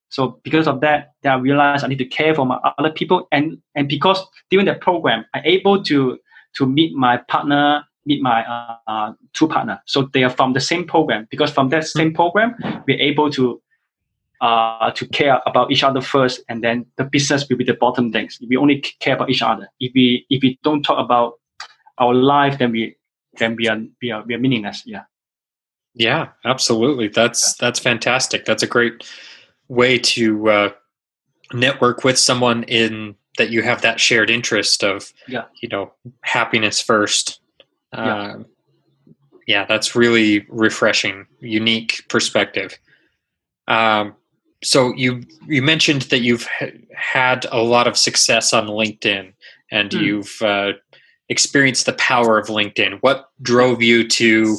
So 0.09 0.39
because 0.43 0.67
of 0.67 0.81
that, 0.81 1.13
then 1.21 1.33
I 1.33 1.35
realized 1.37 1.83
I 1.83 1.87
need 1.87 1.97
to 1.97 2.05
care 2.05 2.33
for 2.33 2.45
my 2.45 2.59
other 2.77 2.91
people. 2.91 3.27
And, 3.31 3.57
and 3.75 3.89
because 3.89 4.25
during 4.49 4.65
that 4.67 4.81
program, 4.81 5.25
I'm 5.33 5.43
able 5.45 5.83
to, 5.83 6.17
to 6.55 6.65
meet 6.65 6.95
my 6.95 7.17
partner, 7.17 7.83
meet 8.05 8.21
my 8.21 8.45
uh, 8.45 8.77
uh, 8.87 9.13
two 9.33 9.47
partner. 9.47 9.81
So 9.85 10.09
they 10.13 10.23
are 10.23 10.29
from 10.29 10.53
the 10.53 10.61
same 10.61 10.85
program. 10.85 11.27
Because 11.29 11.51
from 11.51 11.69
that 11.69 11.85
same 11.85 12.13
program, 12.13 12.55
we're 12.87 12.99
able 12.99 13.29
to 13.31 13.61
uh, 14.41 14.91
to 14.91 15.07
care 15.07 15.41
about 15.45 15.71
each 15.71 15.83
other 15.83 16.01
first, 16.01 16.41
and 16.47 16.63
then 16.63 16.85
the 16.97 17.03
business 17.03 17.47
will 17.49 17.57
be 17.57 17.63
the 17.63 17.73
bottom 17.73 18.11
things. 18.11 18.39
We 18.47 18.57
only 18.57 18.81
care 18.99 19.15
about 19.15 19.29
each 19.29 19.41
other. 19.41 19.67
If 19.79 19.91
we 19.95 20.25
if 20.29 20.43
we 20.43 20.59
don't 20.63 20.83
talk 20.83 20.99
about 20.99 21.39
our 21.97 22.13
life, 22.13 22.59
then 22.59 22.71
we 22.71 22.95
then 23.39 23.55
we 23.55 23.67
are 23.67 23.79
we 24.01 24.11
are, 24.11 24.23
we 24.23 24.35
are 24.35 24.39
meaningless. 24.39 24.83
Yeah. 24.85 25.03
Yeah, 25.95 26.27
absolutely. 26.45 27.07
That's 27.07 27.55
that's 27.55 27.79
fantastic. 27.79 28.45
That's 28.45 28.61
a 28.61 28.67
great 28.67 29.03
way 29.67 29.97
to 29.97 30.49
uh, 30.49 30.69
network 31.53 32.03
with 32.03 32.17
someone 32.17 32.63
in 32.63 33.15
that 33.37 33.49
you 33.49 33.61
have 33.61 33.81
that 33.81 33.99
shared 33.99 34.29
interest 34.29 34.83
of 34.83 35.11
yeah. 35.27 35.45
you 35.61 35.69
know 35.69 35.93
happiness 36.21 36.81
first. 36.81 37.39
Yeah. 37.93 38.31
Um, 38.31 38.45
yeah, 39.47 39.65
that's 39.65 39.95
really 39.95 40.45
refreshing, 40.49 41.25
unique 41.39 42.03
perspective. 42.09 42.77
Um, 43.67 44.15
so 44.63 44.93
you 44.95 45.23
you 45.47 45.61
mentioned 45.61 46.03
that 46.03 46.19
you've 46.19 46.47
had 46.95 47.45
a 47.51 47.61
lot 47.61 47.87
of 47.87 47.97
success 47.97 48.53
on 48.53 48.67
LinkedIn, 48.67 49.33
and 49.71 49.91
mm. 49.91 50.01
you've 50.01 50.41
uh, 50.41 50.73
experienced 51.29 51.85
the 51.85 51.93
power 51.93 52.37
of 52.37 52.47
LinkedIn. 52.47 52.99
What 53.01 53.29
drove 53.41 53.81
you 53.81 54.07
to 54.07 54.57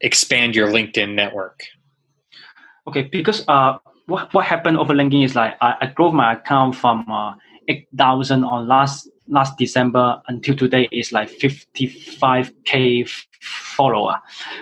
expand 0.00 0.54
your 0.54 0.68
LinkedIn 0.68 1.14
network? 1.14 1.60
Okay, 2.86 3.02
because 3.02 3.44
uh, 3.48 3.78
what 4.06 4.32
what 4.32 4.44
happened 4.44 4.78
over 4.78 4.94
LinkedIn 4.94 5.24
is 5.24 5.34
like 5.34 5.54
I, 5.60 5.74
I 5.80 5.86
grew 5.86 6.12
my 6.12 6.34
account 6.34 6.74
from 6.76 7.10
uh, 7.10 7.34
eight 7.68 7.88
thousand 7.96 8.44
on 8.44 8.66
last 8.66 9.08
last 9.28 9.58
December 9.58 10.22
until 10.28 10.56
today 10.56 10.88
is 10.92 11.12
like 11.12 11.28
fifty 11.28 11.86
five 11.86 12.52
k 12.64 13.04
follower. 13.40 14.16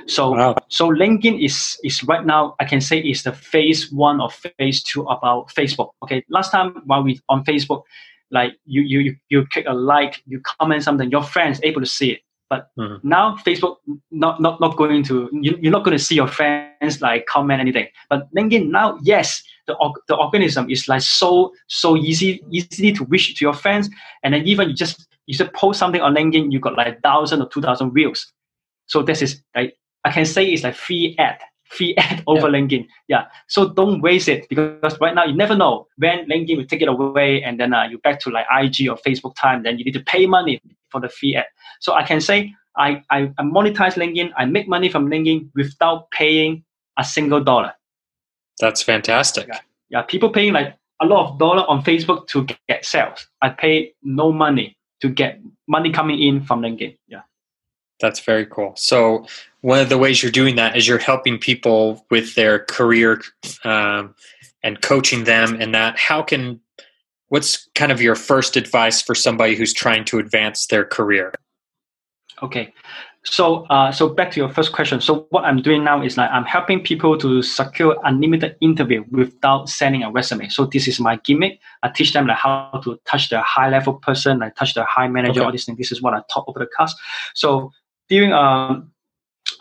So 0.07 0.31
wow. 0.31 0.55
so 0.69 0.89
LinkedIn 0.89 1.45
is 1.45 1.79
is 1.85 2.03
right 2.05 2.25
now 2.25 2.55
I 2.59 2.65
can 2.65 2.81
say 2.81 2.99
is 2.99 3.23
the 3.23 3.33
phase 3.33 3.93
one 3.93 4.21
or 4.21 4.31
phase 4.31 4.83
two 4.83 5.03
about 5.03 5.49
Facebook. 5.49 5.91
Okay, 6.03 6.25
last 6.29 6.51
time 6.51 6.83
while 6.87 7.03
we 7.03 7.21
on 7.29 7.45
Facebook, 7.45 7.83
like 8.31 8.53
you 8.65 8.83
you 8.83 9.17
you 9.29 9.47
click 9.53 9.67
a 9.69 9.75
like, 9.75 10.23
you 10.27 10.41
comment 10.41 10.83
something, 10.83 11.11
your 11.11 11.23
friends 11.23 11.61
able 11.63 11.81
to 11.81 11.87
see 11.87 12.13
it. 12.13 12.21
But 12.51 12.69
mm-hmm. 12.79 13.07
now 13.09 13.37
Facebook 13.47 13.77
not 14.11 14.41
not 14.41 14.61
not 14.61 14.77
going 14.77 15.03
to 15.05 15.29
you, 15.33 15.57
you're 15.61 15.73
not 15.73 15.85
going 15.85 15.97
to 15.97 16.03
see 16.03 16.15
your 16.15 16.29
friends 16.29 17.01
like 17.01 17.27
comment 17.27 17.61
anything. 17.61 17.89
But 18.11 18.33
LinkedIn 18.35 18.69
now, 18.69 18.99
yes, 19.03 19.43
the 19.67 19.75
the 20.09 20.17
organism 20.17 20.71
is 20.71 20.87
like 20.89 21.03
so 21.03 21.53
so 21.69 21.97
easy 21.97 22.43
easily 22.51 22.93
to 22.93 23.05
reach 23.07 23.35
to 23.37 23.45
your 23.45 23.55
friends, 23.55 23.89
and 24.23 24.35
then 24.35 24.47
even 24.47 24.69
you 24.69 24.75
just 24.75 25.07
you 25.27 25.35
just 25.35 25.53
post 25.55 25.79
something 25.79 26.01
on 26.01 26.15
LinkedIn, 26.15 26.53
you 26.53 26.61
got 26.61 26.77
like 26.77 27.01
thousand 27.03 27.41
or 27.41 27.49
two 27.49 27.63
thousand 27.63 27.93
views. 27.93 28.31
So 28.87 29.03
this 29.03 29.23
is 29.23 29.43
like 29.57 29.77
I 30.05 30.11
can 30.11 30.27
say 30.27 30.45
it's 30.45 30.65
like 30.65 30.75
free 30.75 31.17
ad, 31.19 31.39
free 31.65 31.95
ad 31.99 32.23
over 32.27 32.51
yeah. 32.51 32.59
LinkedIn. 32.59 32.87
Yeah. 33.09 33.25
So 33.49 33.71
don't 33.71 34.03
waste 34.03 34.29
it 34.29 34.49
because 34.51 35.01
right 35.01 35.15
now 35.15 35.25
you 35.25 35.35
never 35.35 35.57
know 35.57 35.87
when 35.97 36.29
LinkedIn 36.29 36.59
will 36.59 36.67
take 36.67 36.83
it 36.83 36.89
away 36.89 37.43
and 37.43 37.59
then 37.59 37.73
uh, 37.73 37.85
you 37.85 37.99
back 37.99 38.21
to 38.21 38.31
like 38.31 38.47
IG 38.51 38.89
or 38.89 38.97
Facebook 38.97 39.35
time. 39.37 39.63
Then 39.63 39.79
you 39.79 39.85
need 39.85 39.95
to 39.95 40.03
pay 40.05 40.27
money 40.27 40.61
for 40.95 41.01
the 41.01 41.09
free 41.09 41.35
ad. 41.35 41.47
So 41.81 41.93
I 41.93 42.05
can 42.05 42.21
say 42.21 42.55
I, 42.77 43.03
I, 43.11 43.33
I 43.37 43.43
monetize 43.43 43.95
LinkedIn. 43.95 44.31
I 44.37 44.45
make 44.45 44.69
money 44.69 44.89
from 44.89 45.11
LinkedIn 45.11 45.51
without 45.57 46.11
paying 46.13 46.65
a 46.97 47.05
single 47.05 47.43
dollar. 47.43 47.73
That's 48.61 48.83
fantastic. 48.83 49.49
Yeah. 49.49 49.59
yeah. 49.91 50.03
People 50.03 50.31
paying 50.31 50.53
like 50.53 50.77
a 51.01 51.07
lot 51.07 51.33
of 51.33 51.39
dollar 51.39 51.65
on 51.69 51.83
Facebook 51.83 52.29
to 52.29 52.47
get 52.69 52.85
sales. 52.85 53.27
I 53.43 53.49
pay 53.49 53.93
no 54.03 54.31
money 54.33 54.77
to 55.01 55.09
get 55.09 55.41
money 55.67 55.91
coming 55.91 56.23
in 56.23 56.45
from 56.45 56.63
LinkedIn. 56.63 56.97
Yeah. 57.09 57.23
That's 58.01 58.21
very 58.21 58.47
cool. 58.47 58.75
So 58.77 59.27
one 59.63 59.81
of 59.81 59.89
the 59.89 59.99
ways 59.99 60.23
you're 60.23 60.33
doing 60.33 60.57
that 60.57 60.77
is 60.77 60.87
you're 60.87 60.99
helping 60.99 61.39
people 61.39 62.07
with 62.11 62.35
their 62.35 62.61
career 62.61 63.23
um, 63.65 64.15
and 64.63 64.81
coaching 64.83 65.25
them 65.25 65.61
and 65.61 65.75
that. 65.75 65.99
How 65.99 66.23
can 66.23 66.61
what's 67.35 67.69
kind 67.75 67.91
of 67.91 68.01
your 68.01 68.15
first 68.15 68.57
advice 68.57 69.03
for 69.03 69.13
somebody 69.13 69.57
who's 69.57 69.75
trying 69.75 70.05
to 70.05 70.21
advance 70.21 70.67
their 70.69 70.85
career? 70.85 71.33
Okay, 72.45 72.73
so 73.25 73.65
uh, 73.75 73.91
so 73.91 74.09
back 74.09 74.31
to 74.31 74.39
your 74.39 74.49
first 74.49 74.71
question. 74.71 75.01
So 75.01 75.27
what 75.31 75.45
I'm 75.45 75.61
doing 75.61 75.83
now 75.83 76.01
is 76.01 76.17
like 76.17 76.31
I'm 76.31 76.45
helping 76.45 76.81
people 76.85 77.19
to 77.19 77.43
secure 77.43 77.99
unlimited 78.05 78.55
interview 78.61 79.03
without 79.11 79.69
sending 79.69 80.05
a 80.05 80.13
resume. 80.13 80.49
So 80.49 80.67
this 80.67 80.87
is 80.87 81.01
my 81.01 81.17
gimmick. 81.25 81.59
I 81.83 81.89
teach 81.89 82.13
them 82.13 82.29
like 82.29 82.37
how 82.37 82.81
to 82.85 83.01
touch 83.05 83.31
the 83.31 83.41
high 83.41 83.69
level 83.69 83.95
person, 83.95 84.39
like 84.39 84.55
touch 84.55 84.75
the 84.75 84.85
high 84.85 85.09
manager, 85.09 85.41
okay. 85.41 85.47
all 85.47 85.51
these 85.51 85.65
things. 85.65 85.79
This 85.79 85.91
is 85.91 86.01
what 86.01 86.15
I 86.15 86.23
taught 86.33 86.45
over 86.47 86.61
the 86.61 86.67
class. 86.67 86.95
So 87.35 87.73
during 88.09 88.33
um 88.33 88.93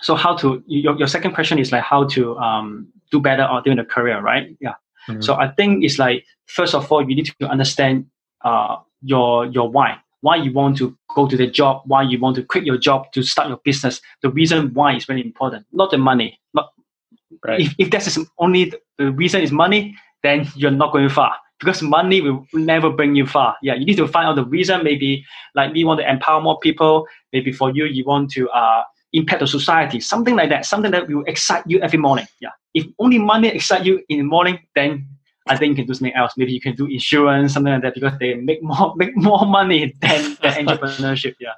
so 0.01 0.13
how 0.13 0.35
to 0.35 0.63
your, 0.67 0.95
your 0.95 1.07
second 1.07 1.33
question 1.33 1.57
is 1.57 1.71
like 1.71 1.83
how 1.83 2.03
to 2.09 2.37
um 2.37 2.87
do 3.09 3.19
better 3.19 3.45
or 3.51 3.61
during 3.61 3.77
the 3.77 3.85
career 3.85 4.21
right 4.21 4.55
yeah 4.59 4.75
mm-hmm. 5.09 5.21
so 5.21 5.35
i 5.35 5.47
think 5.47 5.83
it's 5.83 5.99
like 5.99 6.25
first 6.45 6.73
of 6.75 6.91
all 6.91 7.07
you 7.07 7.15
need 7.15 7.31
to 7.39 7.47
understand 7.47 8.05
uh 8.43 8.77
your 9.01 9.45
your 9.47 9.69
why 9.69 9.97
why 10.21 10.35
you 10.35 10.53
want 10.53 10.77
to 10.77 10.97
go 11.15 11.27
to 11.27 11.35
the 11.35 11.47
job 11.47 11.81
why 11.85 12.01
you 12.01 12.19
want 12.19 12.35
to 12.35 12.43
quit 12.43 12.63
your 12.63 12.77
job 12.77 13.11
to 13.11 13.23
start 13.23 13.47
your 13.47 13.59
business 13.63 14.01
the 14.21 14.29
reason 14.29 14.73
why 14.73 14.95
is 14.95 15.05
very 15.05 15.21
important 15.21 15.65
not 15.71 15.91
the 15.91 15.97
money 15.97 16.39
not 16.53 16.69
right. 17.45 17.61
if, 17.61 17.75
if 17.77 17.89
that's 17.89 18.17
only 18.39 18.73
the 18.97 19.11
reason 19.11 19.41
is 19.41 19.51
money 19.51 19.95
then 20.23 20.47
you're 20.55 20.71
not 20.71 20.91
going 20.93 21.09
far 21.09 21.35
because 21.63 21.81
money 21.81 22.21
will 22.21 22.45
never 22.53 22.89
bring 22.89 23.15
you 23.15 23.25
far. 23.25 23.55
Yeah, 23.61 23.75
you 23.75 23.85
need 23.85 23.97
to 23.97 24.07
find 24.07 24.27
out 24.27 24.35
the 24.35 24.45
reason. 24.45 24.83
Maybe 24.83 25.25
like 25.55 25.73
we 25.73 25.83
want 25.83 25.99
to 26.01 26.09
empower 26.09 26.41
more 26.41 26.59
people. 26.59 27.07
Maybe 27.31 27.51
for 27.51 27.71
you, 27.71 27.85
you 27.85 28.03
want 28.05 28.31
to 28.31 28.49
uh, 28.49 28.83
impact 29.13 29.39
the 29.39 29.47
society. 29.47 29.99
Something 29.99 30.35
like 30.35 30.49
that. 30.49 30.65
Something 30.65 30.91
that 30.91 31.07
will 31.07 31.23
excite 31.25 31.63
you 31.67 31.79
every 31.81 31.99
morning. 31.99 32.27
Yeah. 32.39 32.49
If 32.73 32.85
only 32.99 33.19
money 33.19 33.47
excite 33.47 33.85
you 33.85 34.03
in 34.09 34.17
the 34.19 34.23
morning, 34.23 34.59
then 34.75 35.07
I 35.47 35.57
think 35.57 35.71
you 35.71 35.75
can 35.75 35.87
do 35.87 35.93
something 35.93 36.15
else. 36.15 36.33
Maybe 36.37 36.53
you 36.53 36.61
can 36.61 36.75
do 36.75 36.85
insurance, 36.87 37.53
something 37.53 37.73
like 37.73 37.83
that, 37.83 37.93
because 37.95 38.13
they 38.19 38.33
make 38.35 38.63
more 38.63 38.93
make 38.97 39.15
more 39.15 39.45
money 39.45 39.93
than, 40.01 40.37
than 40.41 40.53
entrepreneurship. 40.67 41.35
Yeah. 41.39 41.53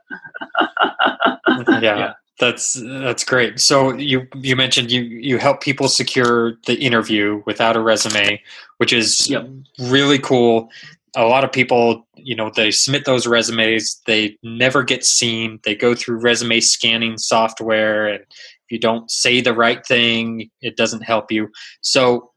yeah. 1.69 1.79
yeah 1.81 2.13
that's 2.39 2.73
that's 2.73 3.23
great. 3.23 3.59
So 3.59 3.93
you 3.93 4.27
you 4.35 4.55
mentioned 4.55 4.91
you 4.91 5.01
you 5.01 5.37
help 5.37 5.61
people 5.61 5.87
secure 5.87 6.57
the 6.65 6.75
interview 6.75 7.41
without 7.45 7.77
a 7.77 7.81
resume, 7.81 8.41
which 8.77 8.91
is 8.91 9.29
yep. 9.29 9.47
really 9.79 10.19
cool. 10.19 10.69
A 11.15 11.25
lot 11.25 11.43
of 11.43 11.51
people, 11.51 12.07
you 12.15 12.35
know, 12.35 12.51
they 12.53 12.71
submit 12.71 13.05
those 13.05 13.25
resumes, 13.25 14.01
they 14.05 14.37
never 14.43 14.83
get 14.83 15.05
seen. 15.05 15.59
They 15.63 15.75
go 15.75 15.95
through 15.95 16.19
resume 16.19 16.59
scanning 16.59 17.17
software, 17.17 18.07
and 18.07 18.21
if 18.21 18.71
you 18.71 18.79
don't 18.79 19.09
say 19.09 19.41
the 19.41 19.53
right 19.53 19.85
thing, 19.85 20.49
it 20.61 20.75
doesn't 20.75 21.03
help 21.03 21.31
you. 21.31 21.49
So 21.81 22.31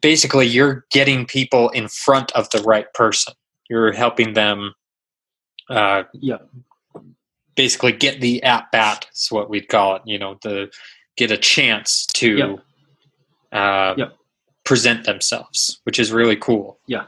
basically, 0.00 0.46
you're 0.46 0.86
getting 0.90 1.26
people 1.26 1.68
in 1.70 1.88
front 1.88 2.32
of 2.32 2.48
the 2.50 2.62
right 2.62 2.92
person. 2.94 3.34
You're 3.68 3.92
helping 3.92 4.32
them 4.32 4.72
uh, 5.70 6.02
yeah 6.14 6.38
basically 7.54 7.92
get 7.92 8.20
the 8.20 8.42
at 8.42 8.70
bat 8.72 9.06
is 9.14 9.28
what 9.30 9.48
we'd 9.48 9.68
call 9.68 9.96
it 9.96 10.02
you 10.04 10.18
know 10.18 10.36
the 10.42 10.70
get 11.16 11.30
a 11.30 11.36
chance 11.36 12.06
to 12.06 12.36
yep. 12.36 12.58
Uh, 13.52 13.94
yep. 13.96 14.16
Present 14.70 15.00
themselves 15.10 15.80
which 15.84 15.98
is 16.02 16.12
really 16.20 16.36
cool 16.36 16.78
yeah 16.86 17.04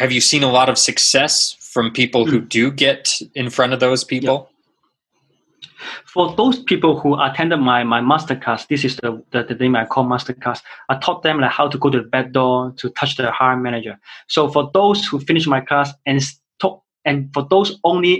have 0.00 0.12
you 0.16 0.20
seen 0.20 0.42
a 0.50 0.52
lot 0.58 0.68
of 0.72 0.76
success 0.78 1.34
from 1.72 1.90
people 2.00 2.22
who 2.30 2.40
do 2.40 2.70
get 2.70 3.02
in 3.34 3.50
front 3.56 3.72
of 3.74 3.80
those 3.80 4.02
people 4.12 4.36
yep. 4.38 5.68
for 6.12 6.34
those 6.36 6.58
people 6.70 6.92
who 7.00 7.10
attended 7.26 7.60
my 7.70 7.80
my 7.94 8.00
masterclass 8.00 8.66
this 8.68 8.82
is 8.88 8.96
the, 8.96 9.10
the, 9.32 9.40
the 9.44 9.56
name 9.62 9.76
i 9.76 9.84
call 9.84 10.04
masterclass 10.14 10.60
i 10.88 10.94
taught 11.04 11.22
them 11.22 11.40
like 11.40 11.50
how 11.58 11.66
to 11.68 11.78
go 11.78 11.90
to 11.90 12.00
the 12.02 12.08
back 12.14 12.32
door 12.38 12.72
to 12.78 12.88
touch 13.00 13.16
the 13.16 13.30
hiring 13.30 13.62
manager 13.62 13.98
so 14.28 14.48
for 14.48 14.70
those 14.72 15.06
who 15.06 15.20
finish 15.20 15.46
my 15.46 15.60
class 15.60 15.92
and 16.06 16.20
talk 16.60 16.82
and 17.04 17.30
for 17.34 17.46
those 17.50 17.78
only 17.84 18.14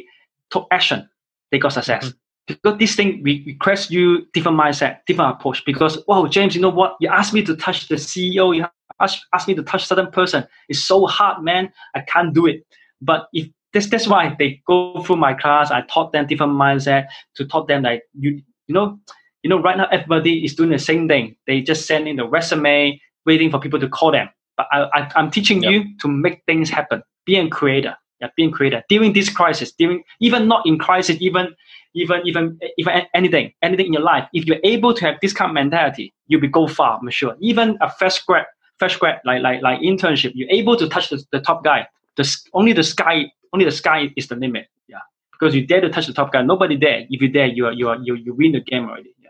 took 0.51 0.67
action 0.71 1.09
they 1.53 1.59
got 1.59 1.73
success. 1.73 2.07
Mm-hmm. 2.07 2.17
Because 2.49 2.79
this 2.79 2.97
thing 2.97 3.23
requires 3.23 3.89
you 3.89 4.27
different 4.33 4.59
mindset, 4.59 4.99
different 5.07 5.35
approach. 5.35 5.65
Because 5.65 6.03
wow, 6.09 6.27
James, 6.27 6.57
you 6.57 6.61
know 6.61 6.71
what? 6.71 6.97
You 6.99 7.09
asked 7.09 7.33
me 7.33 7.45
to 7.45 7.55
touch 7.55 7.87
the 7.87 7.95
CEO, 7.95 8.57
you 8.57 8.67
asked, 9.03 9.27
asked 9.35 9.49
me 9.49 9.55
to 9.55 9.63
touch 9.63 9.87
certain 9.87 10.11
person. 10.11 10.47
It's 10.69 10.83
so 10.83 11.07
hard, 11.07 11.43
man. 11.43 11.73
I 11.95 12.01
can't 12.01 12.33
do 12.33 12.47
it. 12.47 12.65
But 13.01 13.27
if 13.33 13.49
that's 13.73 13.89
that's 13.89 14.07
why 14.07 14.37
they 14.39 14.63
go 14.67 15.03
through 15.03 15.17
my 15.17 15.35
class. 15.35 15.71
I 15.71 15.83
taught 15.83 16.13
them 16.13 16.27
different 16.27 16.53
mindset 16.53 17.07
to 17.37 17.47
taught 17.47 17.69
them 17.69 17.83
like 17.83 18.03
you 18.19 18.43
you 18.67 18.75
know 18.75 18.99
You 19.43 19.51
know, 19.51 19.61
right 19.61 19.77
now 19.77 19.89
everybody 19.91 20.45
is 20.45 20.55
doing 20.55 20.71
the 20.71 20.79
same 20.79 21.09
thing. 21.09 21.35
They 21.47 21.61
just 21.63 21.87
send 21.87 22.07
in 22.07 22.17
the 22.17 22.27
resume, 22.27 23.01
waiting 23.27 23.51
for 23.51 23.59
people 23.59 23.81
to 23.81 23.89
call 23.89 24.13
them. 24.13 24.29
But 24.57 24.67
I, 24.71 24.87
I, 24.95 25.21
am 25.21 25.31
teaching 25.31 25.63
Yep. 25.63 25.73
you 25.73 25.85
to 25.99 26.09
make 26.09 26.43
things 26.47 26.71
happen. 26.71 27.03
Be 27.27 27.37
a 27.37 27.49
creator. 27.49 27.97
Yeah, 28.21 28.29
being 28.37 28.53
creator 28.53 28.85
during 28.89 29.15
this 29.15 29.29
crisis, 29.29 29.73
during 29.73 30.05
even 30.21 30.47
not 30.47 30.65
in 30.65 30.79
crisis, 30.79 31.17
even 31.21 31.49
even 31.95 32.21
even 32.25 32.57
even 32.79 33.03
anything, 33.15 33.53
anything 33.63 33.87
in 33.87 33.93
your 33.93 34.03
life. 34.03 34.29
If 34.33 34.47
you're 34.47 34.61
able 34.63 34.95
to 34.95 35.05
have 35.07 35.17
this 35.21 35.33
kind 35.33 35.51
of 35.51 35.55
mentality, 35.55 36.15
you'll 36.29 36.41
be 36.41 36.47
go 36.47 36.69
far. 36.69 37.01
I'm 37.03 37.11
sure. 37.11 37.35
Even 37.41 37.77
a 37.81 37.91
fresh 37.91 38.23
grad, 38.23 38.47
fresh 38.83 38.97
grad 38.97 39.21
like 39.25 39.43
like 39.43 39.63
like 39.63 39.79
internship, 39.81 40.33
you're 40.35 40.51
able 40.51 40.77
to 40.77 40.89
touch 40.89 41.09
the, 41.11 41.23
the 41.31 41.41
top 41.41 41.63
guy. 41.63 41.87
The 42.17 42.27
only 42.53 42.73
the 42.73 42.83
sky, 42.83 43.31
only 43.53 43.65
the 43.65 43.77
sky 43.83 44.13
is 44.17 44.27
the 44.27 44.35
limit. 44.35 44.67
Yeah, 44.89 45.05
because 45.31 45.55
you 45.55 45.65
dare 45.65 45.81
to 45.81 45.89
touch 45.89 46.09
the 46.09 46.13
top 46.13 46.33
guy. 46.33 46.43
Nobody 46.43 46.77
dare. 46.77 47.07
If 47.09 47.23
you 47.23 47.29
dare, 47.29 47.47
you 47.47 47.67
are 47.67 47.73
you 47.73 47.89
are 47.91 47.99
you 48.03 48.17
you 48.17 48.35
win 48.35 48.53
the 48.53 48.61
game 48.61 48.89
already. 48.89 49.15
Yeah. 49.23 49.29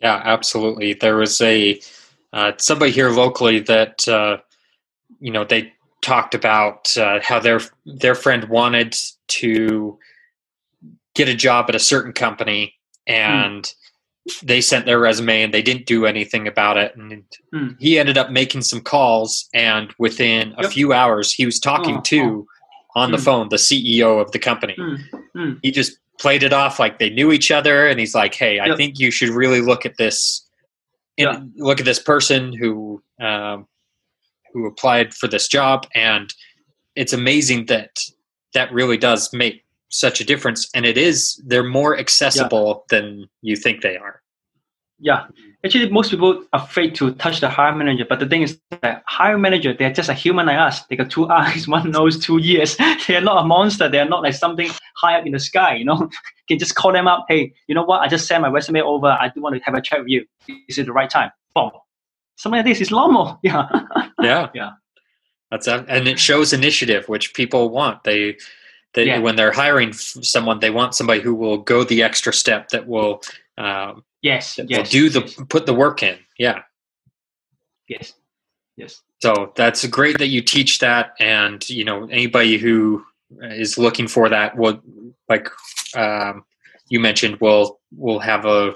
Yeah, 0.00 0.20
absolutely. 0.24 0.94
There 0.94 1.16
was 1.16 1.40
a 1.40 1.80
uh, 2.32 2.52
somebody 2.58 2.90
here 2.90 3.10
locally 3.10 3.60
that 3.60 4.08
uh, 4.08 4.38
you 5.20 5.30
know 5.30 5.44
they 5.44 5.72
talked 6.02 6.34
about 6.34 6.96
uh, 6.96 7.20
how 7.22 7.38
their 7.38 7.60
their 7.84 8.16
friend 8.16 8.48
wanted 8.48 8.96
to 9.28 9.96
get 11.14 11.28
a 11.28 11.34
job 11.34 11.66
at 11.68 11.76
a 11.76 11.80
certain 11.92 12.12
company 12.12 12.74
and 13.06 13.72
they 14.42 14.60
sent 14.60 14.86
their 14.86 14.98
resume 14.98 15.42
and 15.42 15.54
they 15.54 15.62
didn't 15.62 15.86
do 15.86 16.04
anything 16.06 16.48
about 16.48 16.76
it. 16.76 16.96
And 16.96 17.24
Hmm. 17.52 17.68
he 17.78 17.98
ended 17.98 18.18
up 18.18 18.30
making 18.30 18.62
some 18.62 18.80
calls 18.80 19.48
and 19.54 19.92
within 19.98 20.54
a 20.58 20.68
few 20.68 20.92
hours 20.92 21.32
he 21.32 21.46
was 21.46 21.60
talking 21.60 21.96
Oh, 21.98 22.02
to 22.02 22.46
on 22.96 23.10
the 23.12 23.18
Hmm. 23.18 23.22
phone 23.24 23.48
the 23.50 23.56
CEO 23.58 24.18
of 24.20 24.32
the 24.32 24.38
company. 24.38 24.74
Mm, 24.78 24.98
mm, 25.36 25.58
he 25.62 25.70
just 25.70 25.98
played 26.18 26.42
it 26.42 26.52
off 26.52 26.78
like 26.78 26.98
they 26.98 27.10
knew 27.10 27.30
each 27.30 27.50
other 27.50 27.86
and 27.86 28.00
he's 28.00 28.14
like 28.14 28.34
hey 28.34 28.58
i 28.58 28.74
think 28.74 28.98
you 28.98 29.10
should 29.10 29.28
really 29.28 29.60
look 29.60 29.84
at 29.84 29.98
this 29.98 30.48
Yeah. 31.18 31.40
look 31.56 31.78
at 31.78 31.84
this 31.84 31.98
person 31.98 32.54
who 32.54 33.02
um, 33.20 33.66
who 34.54 34.66
applied 34.66 35.12
for 35.14 35.28
this 35.28 35.46
job. 35.48 35.86
And 35.94 36.32
it's 36.94 37.12
amazing 37.12 37.66
that 37.66 37.98
that 38.54 38.72
really 38.72 38.96
does 38.96 39.30
make 39.34 39.62
such 39.98 40.20
a 40.20 40.24
difference 40.24 40.68
and 40.74 40.84
it 40.84 40.98
is 40.98 41.42
they're 41.46 41.64
more 41.64 41.98
accessible 41.98 42.84
than 42.90 43.28
you 43.42 43.56
think 43.56 43.82
they 43.82 43.96
are 43.96 44.22
yeah. 44.98 45.26
Actually, 45.64 45.90
most 45.90 46.10
people 46.10 46.44
are 46.52 46.62
afraid 46.62 46.94
to 46.94 47.12
touch 47.14 47.40
the 47.40 47.48
hiring 47.48 47.78
manager. 47.78 48.06
But 48.08 48.20
the 48.20 48.26
thing 48.26 48.42
is 48.42 48.58
that 48.82 49.02
hiring 49.06 49.42
manager, 49.42 49.74
they're 49.74 49.92
just 49.92 50.08
a 50.08 50.14
human 50.14 50.46
like 50.46 50.56
us. 50.58 50.86
They 50.86 50.96
got 50.96 51.10
two 51.10 51.28
eyes, 51.30 51.68
one 51.68 51.90
nose, 51.90 52.18
two 52.18 52.38
ears. 52.38 52.76
They're 53.06 53.20
not 53.20 53.44
a 53.44 53.46
monster. 53.46 53.88
They're 53.88 54.08
not 54.08 54.22
like 54.22 54.34
something 54.34 54.70
high 54.96 55.18
up 55.18 55.26
in 55.26 55.32
the 55.32 55.38
sky. 55.38 55.74
You 55.74 55.84
know, 55.84 55.98
you 56.00 56.08
can 56.48 56.58
just 56.58 56.76
call 56.76 56.92
them 56.92 57.08
up. 57.08 57.26
Hey, 57.28 57.52
you 57.66 57.74
know 57.74 57.82
what? 57.82 58.00
I 58.00 58.08
just 58.08 58.26
sent 58.26 58.42
my 58.42 58.48
resume 58.48 58.80
over. 58.80 59.08
I 59.08 59.30
do 59.34 59.42
want 59.42 59.56
to 59.56 59.62
have 59.62 59.74
a 59.74 59.80
chat 59.80 60.00
with 60.00 60.08
you. 60.08 60.24
Is 60.68 60.78
it 60.78 60.86
the 60.86 60.92
right 60.92 61.10
time? 61.10 61.30
Boom. 61.54 61.70
Something 62.36 62.58
like 62.58 62.66
this 62.66 62.80
is 62.80 62.90
normal. 62.90 63.38
Yeah. 63.42 63.66
yeah 64.22 64.48
Yeah. 64.54 64.70
that's 65.50 65.66
and 65.68 66.06
it 66.06 66.18
shows 66.18 66.52
initiative 66.52 67.08
which 67.08 67.32
people 67.32 67.70
want 67.70 68.04
they 68.04 68.36
they 68.96 69.06
Yeah. 69.06 69.18
when 69.20 69.36
they're 69.36 69.52
hiring 69.52 69.92
someone 69.92 70.58
they 70.58 70.70
want 70.70 70.94
somebody 70.96 71.20
who 71.20 71.34
will 71.34 71.58
go 71.58 71.84
the 71.84 72.02
extra 72.02 72.32
step 72.32 72.70
that 72.70 72.88
will 72.88 73.22
um, 73.58 74.02
yes. 74.22 74.56
that 74.56 74.68
Yes. 74.68 74.78
will 74.78 74.90
do 74.90 75.08
the 75.10 75.20
yes, 75.20 75.40
put 75.48 75.66
the 75.66 75.74
work 75.74 76.02
in 76.02 76.18
yeah 76.38 76.62
yes. 77.88 78.14
Yes. 78.76 79.00
So 79.22 79.52
that's 79.56 79.86
great 79.86 80.18
that 80.18 80.26
you 80.28 80.42
teach 80.42 80.80
that, 80.80 81.14
and 81.18 81.66
you 81.70 81.82
know 81.84 82.04
anybody 82.08 82.58
who 82.58 83.02
is 83.40 83.78
looking 83.78 84.06
for 84.06 84.28
that 84.28 84.54
will, 84.58 84.82
like 85.30 85.48
um, 85.96 86.44
you 86.90 87.00
mentioned, 87.00 87.40
will 87.40 87.80
will 87.96 88.18
have 88.18 88.44
a 88.44 88.74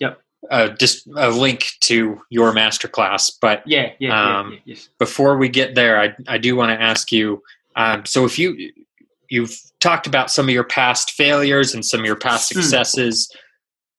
Yep. 0.00 0.20
a, 0.50 0.68
just 0.74 1.06
a 1.16 1.30
link 1.30 1.70
to 1.80 2.20
your 2.28 2.52
masterclass. 2.52 3.32
But 3.40 3.62
Yeah. 3.66 3.92
Yeah. 3.98 4.08
yeah, 4.10 4.38
Um, 4.40 4.52
yeah 4.52 4.58
yes. 4.66 4.90
before 4.98 5.38
we 5.38 5.48
get 5.48 5.74
there, 5.74 5.98
I 5.98 6.14
I 6.26 6.36
do 6.36 6.54
want 6.54 6.70
to 6.78 6.82
ask 6.84 7.10
you. 7.10 7.42
Um, 7.74 8.04
so 8.04 8.26
if 8.26 8.38
you 8.38 8.54
you've 9.28 9.56
talked 9.80 10.06
about 10.06 10.30
some 10.30 10.46
of 10.46 10.50
your 10.54 10.64
past 10.64 11.12
failures 11.12 11.74
and 11.74 11.84
some 11.84 12.00
of 12.00 12.06
your 12.06 12.16
past 12.16 12.52
Hmm. 12.52 12.60
successes. 12.60 13.30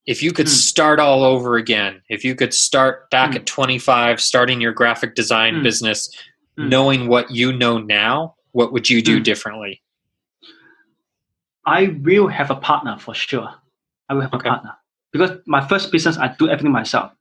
If 0.06 0.22
you 0.22 0.32
could 0.32 0.46
Hmm. 0.46 0.52
start 0.52 0.98
all 0.98 1.22
over 1.22 1.56
again, 1.56 2.02
if 2.08 2.24
you 2.24 2.34
could 2.34 2.52
start 2.52 3.08
back 3.10 3.30
Hmm. 3.30 3.36
at 3.36 3.46
25, 3.46 4.20
starting 4.20 4.60
your 4.60 4.72
graphic 4.72 5.14
design 5.14 5.56
Hmm. 5.56 5.62
business, 5.62 6.08
Hmm. 6.56 6.68
knowing 6.68 7.08
what 7.08 7.30
you 7.30 7.52
know 7.52 7.78
now, 7.78 8.34
what 8.52 8.72
would 8.72 8.90
you 8.90 9.02
do 9.02 9.20
differently? 9.20 9.82
I 11.66 11.96
will 12.02 12.28
have 12.28 12.50
a 12.50 12.56
partner 12.56 12.98
for 12.98 13.14
sure. 13.14 13.54
I 14.08 14.14
will 14.14 14.22
have 14.22 14.34
Okay. 14.34 14.48
a 14.48 14.52
partner 14.52 14.76
because 15.12 15.38
my 15.46 15.60
first 15.60 15.92
business, 15.92 16.18
I 16.18 16.28
do 16.28 16.48
everything 16.48 16.72
myself. 16.72 17.12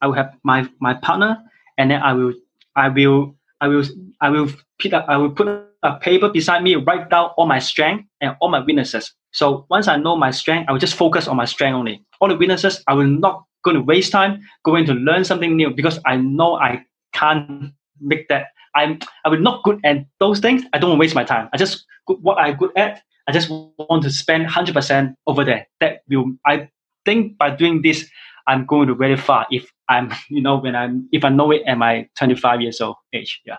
I 0.00 0.06
will 0.06 0.14
have 0.14 0.34
my 0.42 0.68
my 0.80 0.94
partner, 0.94 1.38
and 1.78 1.90
then 1.90 2.02
I 2.02 2.12
will 2.12 2.34
I 2.74 2.88
will 2.88 3.36
I 3.60 3.68
will 3.68 3.84
I 4.20 4.28
will 4.30 4.48
put 4.80 4.92
up, 4.92 5.04
I 5.08 5.16
will 5.16 5.30
put 5.30 5.46
a 5.84 5.96
paper 5.96 6.28
beside 6.28 6.62
me, 6.62 6.74
write 6.76 7.10
down 7.10 7.30
all 7.36 7.46
my 7.46 7.58
strength 7.58 8.06
and 8.20 8.34
all 8.40 8.48
my 8.48 8.60
weaknesses. 8.60 9.12
So 9.32 9.66
once 9.68 9.86
I 9.86 9.96
know 9.96 10.16
my 10.16 10.30
strength, 10.30 10.68
I 10.68 10.72
will 10.72 10.78
just 10.78 10.94
focus 10.96 11.28
on 11.28 11.36
my 11.36 11.44
strength 11.44 11.76
only. 11.76 12.04
All 12.20 12.28
the 12.28 12.36
weaknesses, 12.36 12.82
I 12.88 12.94
will 12.94 13.06
not 13.06 13.44
going 13.64 13.74
to 13.76 13.82
waste 13.82 14.12
time 14.12 14.40
going 14.64 14.84
to 14.84 14.92
learn 14.92 15.24
something 15.24 15.56
new 15.56 15.70
because 15.70 15.98
I 16.06 16.16
know 16.16 16.56
I 16.56 16.84
can't 17.12 17.72
make 18.00 18.28
that. 18.28 18.48
I'm 18.76 18.98
I 19.24 19.28
will 19.28 19.40
not 19.40 19.62
good 19.62 19.80
at 19.84 20.04
those 20.20 20.40
things. 20.40 20.62
I 20.72 20.78
don't 20.78 20.98
waste 20.98 21.14
my 21.14 21.24
time. 21.24 21.48
I 21.52 21.56
just 21.56 21.84
what 22.06 22.38
I 22.38 22.52
good 22.52 22.76
at. 22.76 23.02
I 23.26 23.32
just 23.32 23.48
want 23.50 24.02
to 24.02 24.10
spend 24.10 24.46
hundred 24.46 24.74
percent 24.74 25.16
over 25.26 25.44
there. 25.44 25.66
That 25.80 26.00
will 26.08 26.32
I 26.46 26.68
think 27.04 27.38
by 27.38 27.50
doing 27.50 27.82
this, 27.82 28.08
I'm 28.46 28.66
going 28.66 28.88
to 28.88 28.94
very 28.94 29.16
far. 29.16 29.46
If 29.50 29.70
I'm 29.88 30.12
you 30.28 30.42
know 30.42 30.58
when 30.58 30.76
I'm 30.76 31.08
if 31.12 31.24
I 31.24 31.28
know 31.30 31.50
it 31.50 31.62
at 31.66 31.78
my 31.78 32.08
25 32.18 32.60
years 32.60 32.80
old 32.80 32.96
age. 33.12 33.40
Yeah. 33.44 33.56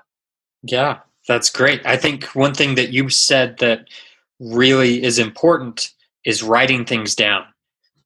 Yeah, 0.67 0.99
that's 1.27 1.49
great. 1.49 1.85
I 1.85 1.97
think 1.97 2.25
one 2.35 2.53
thing 2.53 2.75
that 2.75 2.91
you 2.93 3.09
said 3.09 3.57
that 3.59 3.87
really 4.39 5.03
is 5.03 5.17
important 5.19 5.91
is 6.25 6.43
writing 6.43 6.85
things 6.85 7.15
down. 7.15 7.45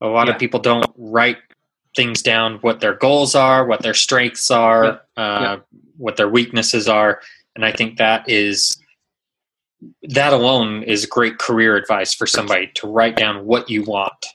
A 0.02 0.08
lot 0.08 0.28
Yeah. 0.28 0.34
of 0.34 0.40
people 0.40 0.60
don't 0.60 0.90
write 0.98 1.38
things 1.96 2.22
down 2.22 2.56
what 2.62 2.80
their 2.80 2.94
goals 2.94 3.36
are, 3.36 3.66
what 3.66 3.82
their 3.82 3.94
strengths 3.94 4.52
are, 4.52 5.02
Yeah. 5.18 5.24
Uh, 5.24 5.42
Yeah. 5.42 5.58
what 5.98 6.16
their 6.18 6.30
weaknesses 6.30 6.88
are, 6.88 7.22
and 7.56 7.66
I 7.66 7.72
think 7.72 7.98
that 7.98 8.30
is 8.30 8.78
that 10.04 10.34
alone 10.34 10.84
is 10.84 11.06
great 11.06 11.38
career 11.40 11.76
advice 11.78 12.14
for 12.14 12.28
somebody 12.28 12.68
to 12.76 12.88
write 12.88 13.16
down 13.16 13.46
what 13.46 13.70
you 13.70 13.82
want. 13.84 14.26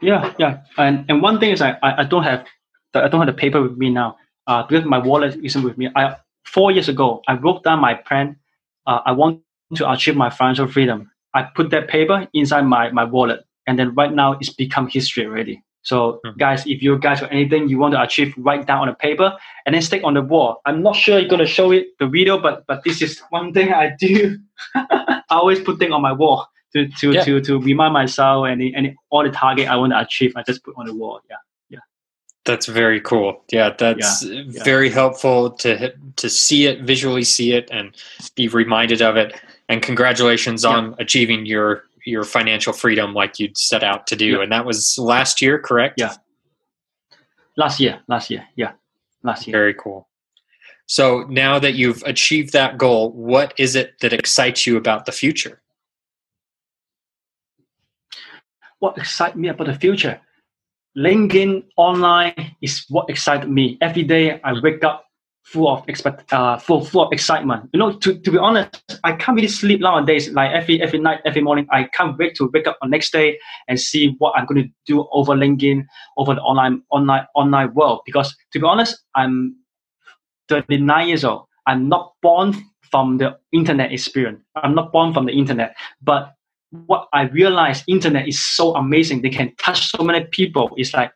Yeah, 0.00 0.32
yeah, 0.38 0.60
and 0.78 1.04
and 1.08 1.20
one 1.22 1.38
thing 1.38 1.50
is 1.52 1.60
I 1.60 1.76
I, 1.82 2.00
I 2.02 2.04
don't 2.04 2.22
have 2.22 2.46
the, 2.92 3.02
I 3.04 3.08
don't 3.08 3.20
have 3.20 3.26
the 3.34 3.40
paper 3.40 3.60
with 3.62 3.76
me 3.76 3.90
now. 3.90 4.16
Uh, 4.46 4.62
because 4.66 4.84
my 4.86 4.96
wallet 4.96 5.36
isn't 5.44 5.62
with 5.62 5.76
me. 5.76 5.90
I 5.94 6.16
four 6.54 6.68
years 6.76 6.88
ago 6.94 7.08
I 7.30 7.34
wrote 7.42 7.60
down 7.64 7.78
my 7.88 7.94
plan. 8.08 8.36
Uh, 8.88 9.00
I 9.10 9.12
want 9.12 9.40
to 9.76 9.84
achieve 9.94 10.16
my 10.24 10.30
financial 10.30 10.66
freedom. 10.74 10.98
I 11.34 11.40
put 11.58 11.66
that 11.74 11.84
paper 11.88 12.26
inside 12.40 12.62
my 12.76 12.84
my 13.00 13.04
wallet, 13.14 13.40
and 13.66 13.78
then 13.78 13.88
right 14.00 14.12
now 14.22 14.28
it's 14.40 14.52
become 14.64 14.86
history 14.98 15.24
already. 15.28 15.56
So 15.90 15.96
Mhm. 16.24 16.36
guys, 16.44 16.60
if 16.74 16.78
you 16.84 16.98
guys 17.06 17.20
have 17.20 17.30
anything 17.38 17.68
you 17.72 17.78
want 17.82 17.92
to 17.96 18.00
achieve, 18.06 18.30
write 18.46 18.64
down 18.70 18.80
on 18.84 18.88
a 18.88 18.94
paper 19.06 19.28
and 19.64 19.70
then 19.74 19.82
stick 19.82 20.02
on 20.08 20.14
the 20.18 20.22
wall. 20.32 20.50
I'm 20.66 20.82
not 20.82 20.94
sure 21.02 21.14
you're 21.18 21.32
gonna 21.34 21.52
show 21.58 21.68
it 21.78 21.84
the 22.00 22.06
video, 22.16 22.34
but 22.46 22.54
but 22.68 22.78
this 22.86 22.96
is 23.06 23.12
one 23.38 23.52
thing 23.56 23.68
I 23.72 23.86
do. 24.06 24.14
I 24.74 25.22
always 25.40 25.60
put 25.66 25.78
things 25.78 25.92
on 25.98 26.02
my 26.02 26.12
wall 26.22 26.38
to 26.74 26.78
to 27.00 27.06
Yeah. 27.12 27.24
to 27.26 27.32
to 27.48 27.52
remind 27.70 27.92
myself 28.00 28.38
and 28.50 28.60
and 28.76 28.84
all 29.10 29.22
the 29.28 29.30
target 29.44 29.64
I 29.72 29.76
want 29.80 29.92
to 29.94 30.00
achieve. 30.06 30.32
I 30.38 30.42
just 30.50 30.60
put 30.64 30.74
on 30.80 30.86
the 30.90 30.94
wall. 31.02 31.20
Yeah. 31.30 31.40
That's 32.48 32.64
very 32.64 32.98
cool. 33.02 33.44
Yeah, 33.52 33.74
that's 33.76 34.24
yeah. 34.24 34.64
very 34.64 34.88
helpful 34.88 35.50
to 35.50 35.92
to 36.16 36.30
see 36.30 36.64
it, 36.64 36.80
visually 36.80 37.22
see 37.22 37.52
it, 37.52 37.68
and 37.70 37.94
be 38.36 38.48
reminded 38.48 39.02
of 39.02 39.18
it. 39.18 39.38
And 39.68 39.82
congratulations 39.82 40.64
Yeah. 40.64 40.70
on 40.70 40.94
achieving 40.98 41.44
your 41.44 41.84
your 42.06 42.24
financial 42.24 42.72
freedom 42.72 43.12
like 43.12 43.38
you'd 43.38 43.58
set 43.58 43.84
out 43.84 44.06
to 44.06 44.16
do. 44.16 44.30
Yeah. 44.36 44.42
And 44.44 44.50
that 44.50 44.64
was 44.64 44.96
last 44.96 45.42
year, 45.42 45.58
correct? 45.58 46.00
Yeah. 46.00 46.14
Last 47.58 47.80
year. 47.80 48.00
Last 48.08 48.30
year. 48.30 48.46
Yeah. 48.56 48.72
Last 49.22 49.46
year. 49.46 49.52
Very 49.52 49.74
cool. 49.74 50.08
So 50.86 51.26
now 51.28 51.58
that 51.58 51.74
you've 51.74 52.02
achieved 52.04 52.54
that 52.54 52.78
goal, 52.78 53.12
what 53.12 53.52
is 53.58 53.76
it 53.76 54.00
that 54.00 54.14
excites 54.14 54.66
you 54.66 54.78
about 54.78 55.04
the 55.04 55.12
future? 55.12 55.60
What 58.78 58.96
excites 58.96 59.36
me 59.36 59.48
about 59.48 59.66
the 59.66 59.74
future? 59.74 60.22
LinkedIn 60.98 61.64
online 61.76 62.56
is 62.60 62.84
what 62.88 63.08
excites 63.08 63.46
me. 63.46 63.78
Every 63.80 64.02
day 64.02 64.40
I 64.42 64.54
wake 64.60 64.82
up 64.82 65.04
full 65.44 65.68
of 65.68 65.88
expect, 65.88 66.32
uh, 66.32 66.58
full, 66.58 66.84
full 66.84 67.06
of 67.06 67.12
excitement. 67.12 67.70
You 67.72 67.78
know, 67.78 67.92
to, 67.92 68.18
to 68.18 68.30
be 68.30 68.36
honest, 68.36 68.82
I 69.04 69.12
can't 69.12 69.36
really 69.36 69.48
sleep 69.48 69.80
nowadays. 69.80 70.28
Like 70.30 70.50
every 70.50 70.82
every 70.82 70.98
night, 70.98 71.20
every 71.24 71.40
morning, 71.40 71.66
I 71.70 71.84
can't 71.84 72.18
wait 72.18 72.34
to 72.36 72.50
wake 72.52 72.66
up 72.66 72.76
on 72.82 72.90
next 72.90 73.12
day 73.12 73.38
and 73.68 73.80
see 73.80 74.16
what 74.18 74.34
I'm 74.36 74.46
going 74.46 74.64
to 74.64 74.68
do 74.86 75.06
over 75.12 75.34
LinkedIn, 75.34 75.84
over 76.16 76.34
the 76.34 76.40
online 76.40 76.82
online 76.90 77.26
online 77.34 77.72
world. 77.74 78.00
Because 78.04 78.36
to 78.52 78.58
be 78.58 78.66
honest, 78.66 78.98
I'm 79.14 79.56
39 80.48 81.08
years 81.08 81.24
old. 81.24 81.44
I'm 81.66 81.88
not 81.88 82.12
born 82.22 82.54
from 82.90 83.18
the 83.18 83.38
internet 83.52 83.92
experience. 83.92 84.42
I'm 84.56 84.74
not 84.74 84.90
born 84.90 85.12
from 85.14 85.26
the 85.26 85.32
internet, 85.32 85.76
but 86.02 86.34
what 86.70 87.08
I 87.12 87.22
realized 87.22 87.84
internet 87.86 88.28
is 88.28 88.44
so 88.44 88.74
amazing. 88.74 89.22
They 89.22 89.30
can 89.30 89.54
touch 89.56 89.90
so 89.90 90.02
many 90.02 90.24
people. 90.24 90.70
It's 90.76 90.92
like 90.94 91.12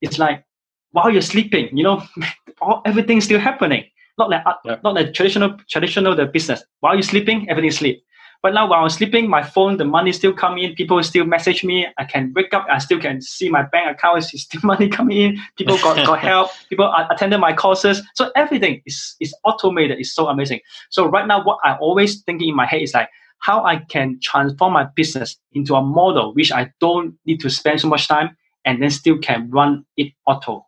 it's 0.00 0.18
like 0.18 0.44
while 0.92 1.10
you're 1.10 1.22
sleeping, 1.22 1.76
you 1.76 1.84
know, 1.84 2.02
all 2.60 2.82
everything's 2.84 3.24
still 3.24 3.40
happening. 3.40 3.84
Not 4.18 4.30
like 4.30 4.42
uh, 4.46 4.54
Yeah. 4.64 4.76
not 4.84 4.94
like 4.94 5.14
traditional 5.14 5.58
traditional 5.68 6.14
the 6.14 6.26
business. 6.26 6.62
While 6.80 6.94
you're 6.94 7.02
sleeping, 7.02 7.48
everything 7.50 7.70
sleep. 7.70 8.04
But 8.42 8.54
now 8.54 8.68
while 8.68 8.82
I'm 8.82 8.88
sleeping, 8.90 9.30
my 9.30 9.42
phone, 9.42 9.76
the 9.76 9.84
money 9.84 10.12
still 10.12 10.32
come 10.32 10.58
in. 10.58 10.74
People 10.74 11.00
still 11.04 11.24
message 11.24 11.62
me. 11.62 11.86
I 11.96 12.04
can 12.04 12.32
wake 12.34 12.52
up. 12.52 12.66
I 12.68 12.78
still 12.78 12.98
can 12.98 13.20
see 13.22 13.48
my 13.48 13.62
bank 13.62 13.96
account 13.96 14.18
is 14.18 14.42
still 14.42 14.60
money 14.64 14.88
coming 14.88 15.16
in. 15.16 15.38
People 15.56 15.78
got, 15.78 16.04
got 16.04 16.18
help. 16.30 16.50
People 16.68 16.92
attended 17.08 17.38
my 17.38 17.52
courses. 17.52 18.02
So 18.14 18.32
everything 18.34 18.82
is, 18.84 19.14
is 19.20 19.32
automated. 19.44 20.00
It's 20.00 20.12
so 20.12 20.26
amazing. 20.26 20.58
So 20.90 21.06
right 21.06 21.26
now, 21.26 21.44
what 21.44 21.58
I 21.62 21.76
always 21.76 22.22
thinking 22.22 22.48
in 22.48 22.56
my 22.56 22.66
head 22.66 22.82
is 22.82 22.94
like 22.94 23.08
how 23.42 23.64
I 23.64 23.76
can 23.78 24.18
transform 24.22 24.72
my 24.72 24.84
business 24.96 25.36
into 25.52 25.74
a 25.74 25.82
model 25.82 26.32
which 26.34 26.52
I 26.52 26.72
don't 26.80 27.14
need 27.26 27.40
to 27.40 27.50
spend 27.50 27.80
so 27.80 27.88
much 27.88 28.08
time 28.08 28.36
and 28.64 28.80
then 28.82 28.90
still 28.90 29.18
can 29.18 29.50
run 29.50 29.84
it 29.96 30.12
auto, 30.26 30.64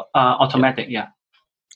uh, 0.00 0.36
automatic. 0.42 0.88
Yeah. 0.90 1.08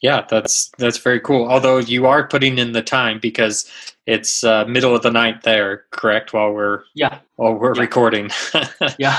Yeah, 0.02 0.26
that's 0.28 0.70
that's 0.76 0.98
very 0.98 1.20
cool. 1.20 1.48
Although 1.48 1.78
you 1.78 2.06
are 2.06 2.28
putting 2.28 2.58
in 2.58 2.72
the 2.72 2.82
time 2.82 3.18
because 3.18 3.64
it's 4.06 4.44
uh, 4.44 4.66
middle 4.66 4.94
of 4.94 5.02
the 5.02 5.10
night 5.10 5.42
there, 5.42 5.84
correct? 5.90 6.34
While 6.34 6.52
we're 6.52 6.82
Yeah. 6.94 7.20
while 7.36 7.54
we're 7.54 7.74
Yeah. 7.74 7.80
recording. 7.80 8.30
Yeah. 8.98 9.16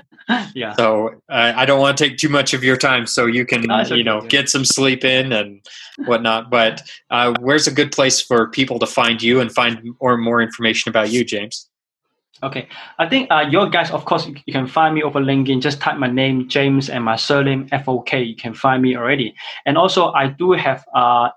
yeah. 0.54 0.74
so 0.74 1.08
uh, 1.28 1.52
I 1.56 1.64
don't 1.64 1.80
want 1.80 1.96
to 1.98 2.08
take 2.08 2.18
too 2.18 2.28
much 2.28 2.54
of 2.54 2.62
your 2.62 2.76
time, 2.76 3.06
so 3.06 3.26
you 3.26 3.44
can 3.44 3.62
you 3.90 4.04
know 4.04 4.20
get 4.22 4.48
some 4.48 4.64
sleep 4.64 5.04
in 5.04 5.32
and 5.32 5.64
whatnot. 6.06 6.50
But 6.50 6.82
uh, 7.10 7.34
where's 7.40 7.66
a 7.66 7.72
good 7.72 7.92
place 7.92 8.20
for 8.20 8.48
people 8.50 8.78
to 8.78 8.86
find 8.86 9.22
you 9.22 9.40
and 9.40 9.52
find 9.52 9.80
more 10.00 10.16
more 10.16 10.42
information 10.42 10.88
about 10.88 11.10
you, 11.10 11.24
James? 11.24 11.68
Okay, 12.42 12.66
I 12.98 13.08
think 13.08 13.30
uh, 13.30 13.44
your 13.48 13.70
guys, 13.70 13.92
of 13.92 14.04
course, 14.04 14.26
you 14.26 14.52
can 14.52 14.66
find 14.66 14.96
me 14.96 15.02
over 15.04 15.20
LinkedIn. 15.20 15.62
Just 15.62 15.80
type 15.80 15.96
my 15.96 16.08
name, 16.08 16.48
James, 16.48 16.90
and 16.90 17.04
my 17.04 17.14
surname, 17.14 17.68
F 17.70 17.88
O 17.88 18.00
K. 18.00 18.22
You 18.22 18.34
can 18.34 18.52
find 18.52 18.82
me 18.82 18.96
already. 18.96 19.34
And 19.64 19.78
also, 19.78 20.10
I 20.12 20.26
do 20.26 20.52
have 20.52 20.84
a 20.94 21.30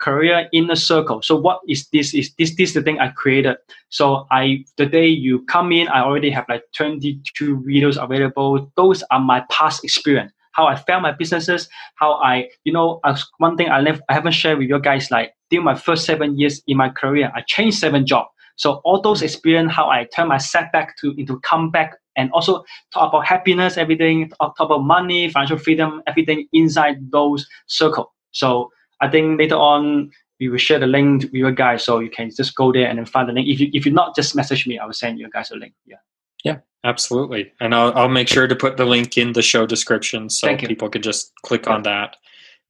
career 0.00 0.48
inner 0.52 0.76
circle. 0.76 1.22
So, 1.22 1.36
what 1.36 1.60
is 1.68 1.88
this? 1.92 2.14
Is 2.14 2.32
this 2.38 2.56
this 2.56 2.74
the 2.74 2.82
thing 2.82 2.98
I 2.98 3.08
created? 3.08 3.56
So, 3.90 4.26
I 4.30 4.64
the 4.76 4.86
day 4.86 5.06
you 5.06 5.44
come 5.46 5.72
in, 5.72 5.88
I 5.88 6.02
already 6.02 6.30
have 6.30 6.46
like 6.48 6.64
twenty 6.74 7.20
two 7.36 7.58
videos 7.58 8.02
available. 8.02 8.70
Those 8.76 9.02
are 9.10 9.20
my 9.20 9.44
past 9.50 9.84
experience. 9.84 10.32
How 10.52 10.66
I 10.66 10.74
failed 10.74 11.02
my 11.02 11.12
businesses, 11.12 11.68
how 11.94 12.14
I, 12.14 12.48
you 12.64 12.72
know, 12.72 13.00
one 13.38 13.56
thing 13.56 13.68
I 13.70 13.80
never, 13.80 14.00
I 14.08 14.14
haven't 14.14 14.32
shared 14.32 14.58
with 14.58 14.68
you 14.68 14.80
guys, 14.80 15.08
like 15.08 15.32
during 15.48 15.64
my 15.64 15.76
first 15.76 16.04
seven 16.04 16.38
years 16.38 16.60
in 16.66 16.76
my 16.76 16.88
career, 16.88 17.30
I 17.34 17.42
changed 17.46 17.78
seven 17.78 18.04
jobs. 18.04 18.28
So 18.56 18.80
all 18.84 19.00
those 19.00 19.22
experience, 19.22 19.72
how 19.72 19.88
I 19.88 20.08
turn 20.14 20.28
my 20.28 20.38
setback 20.38 20.96
to 20.98 21.14
into 21.16 21.38
comeback, 21.40 21.94
and 22.16 22.30
also 22.32 22.64
talk 22.92 23.08
about 23.08 23.24
happiness, 23.26 23.78
everything, 23.78 24.28
talk 24.30 24.56
talk 24.56 24.66
about 24.66 24.82
money, 24.84 25.30
financial 25.30 25.56
freedom, 25.56 26.02
everything 26.06 26.46
inside 26.52 26.96
those 27.10 27.46
circle. 27.66 28.12
So 28.32 28.70
I 29.00 29.08
think 29.08 29.38
later 29.38 29.56
on 29.56 30.10
we 30.38 30.48
will 30.48 30.58
share 30.58 30.78
the 30.78 30.86
link 30.86 31.22
with 31.24 31.34
you 31.34 31.50
guys, 31.52 31.84
so 31.84 31.98
you 31.98 32.10
can 32.10 32.30
just 32.34 32.54
go 32.54 32.72
there 32.72 32.88
and 32.88 32.98
then 32.98 33.06
find 33.06 33.28
the 33.28 33.32
link. 33.32 33.48
If 33.48 33.60
you 33.60 33.70
if 33.72 33.84
you 33.86 33.92
not 33.92 34.14
just 34.16 34.34
message 34.36 34.66
me, 34.66 34.78
I 34.78 34.86
will 34.86 34.92
send 34.92 35.18
you 35.18 35.28
guys 35.30 35.50
a 35.50 35.56
link. 35.56 35.74
Yeah. 35.86 35.96
Yeah, 36.42 36.56
absolutely, 36.84 37.52
and 37.60 37.74
I'll 37.74 37.92
I'll 37.94 38.08
make 38.08 38.26
sure 38.28 38.46
to 38.46 38.56
put 38.56 38.78
the 38.78 38.86
link 38.86 39.18
in 39.18 39.34
the 39.34 39.42
show 39.42 39.66
description 39.66 40.30
so 40.30 40.46
Thank 40.46 40.62
you. 40.62 40.68
people 40.68 40.88
can 40.88 41.02
just 41.02 41.32
click 41.42 41.68
on 41.68 41.82
that. 41.82 42.16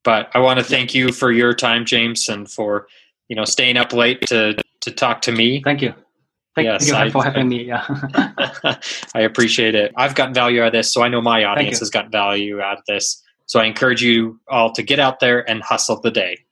But 0.03 0.29
I 0.33 0.39
want 0.39 0.59
to 0.59 0.65
thank 0.65 0.93
you 0.93 1.13
for 1.13 1.31
your 1.31 1.53
time, 1.53 1.85
James, 1.85 2.27
and 2.27 2.51
for 2.51 2.87
you 3.29 3.35
know 3.37 3.45
staying 3.45 3.77
up 3.77 3.93
late 3.93 4.19
to 4.27 4.61
to 4.81 4.91
talk 4.91 5.21
to 5.21 5.31
me. 5.31 5.61
Thank 5.63 5.81
you. 5.81 5.93
Thank 6.53 6.65
Yes, 6.65 6.85
you 6.89 6.95
I- 6.95 7.09
for 7.09 7.23
having 7.23 7.47
me. 7.47 7.63
Yeah. 7.63 7.85
I 9.15 9.21
appreciate 9.21 9.73
it. 9.73 9.93
I've 9.95 10.15
gotten 10.15 10.33
value 10.33 10.61
out 10.61 10.67
of 10.67 10.73
this, 10.73 10.93
so 10.93 11.01
I 11.01 11.07
know 11.07 11.21
my 11.21 11.45
audience 11.45 11.79
has 11.79 11.89
gotten 11.89 12.11
value 12.11 12.59
out 12.59 12.77
of 12.79 12.83
this. 12.89 13.23
So 13.51 13.59
I 13.59 13.65
encourage 13.65 14.01
you 14.01 14.39
all 14.47 14.71
to 14.71 14.81
get 14.81 14.97
out 14.97 15.19
there 15.19 15.41
and 15.49 15.61
hustle 15.61 15.99
the 15.99 16.09
day. 16.09 16.45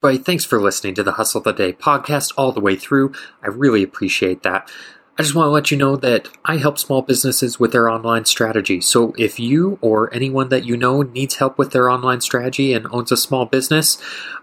But 0.00 0.24
thanks 0.24 0.44
for 0.44 0.60
listening 0.60 0.94
to 0.94 1.02
the 1.02 1.14
Hustle 1.14 1.40
the 1.40 1.50
Day 1.50 1.72
podcast 1.72 2.32
all 2.36 2.52
the 2.52 2.60
way 2.60 2.76
through. 2.76 3.14
I 3.42 3.48
really 3.48 3.82
appreciate 3.82 4.44
that. 4.44 4.70
I 5.18 5.24
just 5.24 5.34
want 5.34 5.46
to 5.48 5.50
let 5.50 5.72
you 5.72 5.76
know 5.76 5.96
that 5.96 6.28
I 6.44 6.58
help 6.58 6.78
small 6.78 7.02
businesses 7.02 7.58
with 7.58 7.72
their 7.72 7.90
online 7.90 8.26
strategy. 8.26 8.80
So 8.80 9.12
if 9.18 9.40
you 9.40 9.80
or 9.80 10.14
anyone 10.14 10.50
that 10.50 10.64
you 10.64 10.76
know 10.76 11.02
needs 11.02 11.34
help 11.34 11.58
with 11.58 11.72
their 11.72 11.90
online 11.90 12.20
strategy 12.20 12.74
and 12.74 12.86
owns 12.92 13.10
a 13.10 13.16
small 13.16 13.44
business, 13.44 14.00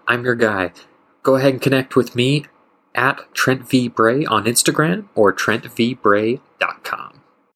I'm 0.10 0.26
your 0.26 0.36
guy. 0.36 0.73
Go 1.23 1.36
ahead 1.36 1.54
and 1.54 1.62
connect 1.62 1.95
with 1.95 2.17
me 2.17 2.47
at 2.95 3.21
Trent 3.34 3.65
V. 3.69 3.88
Bray 3.88 4.26
on 4.26 4.43
Instagram 4.43 5.08
or 5.15 5.32
TrentVBray.com. 5.32 7.16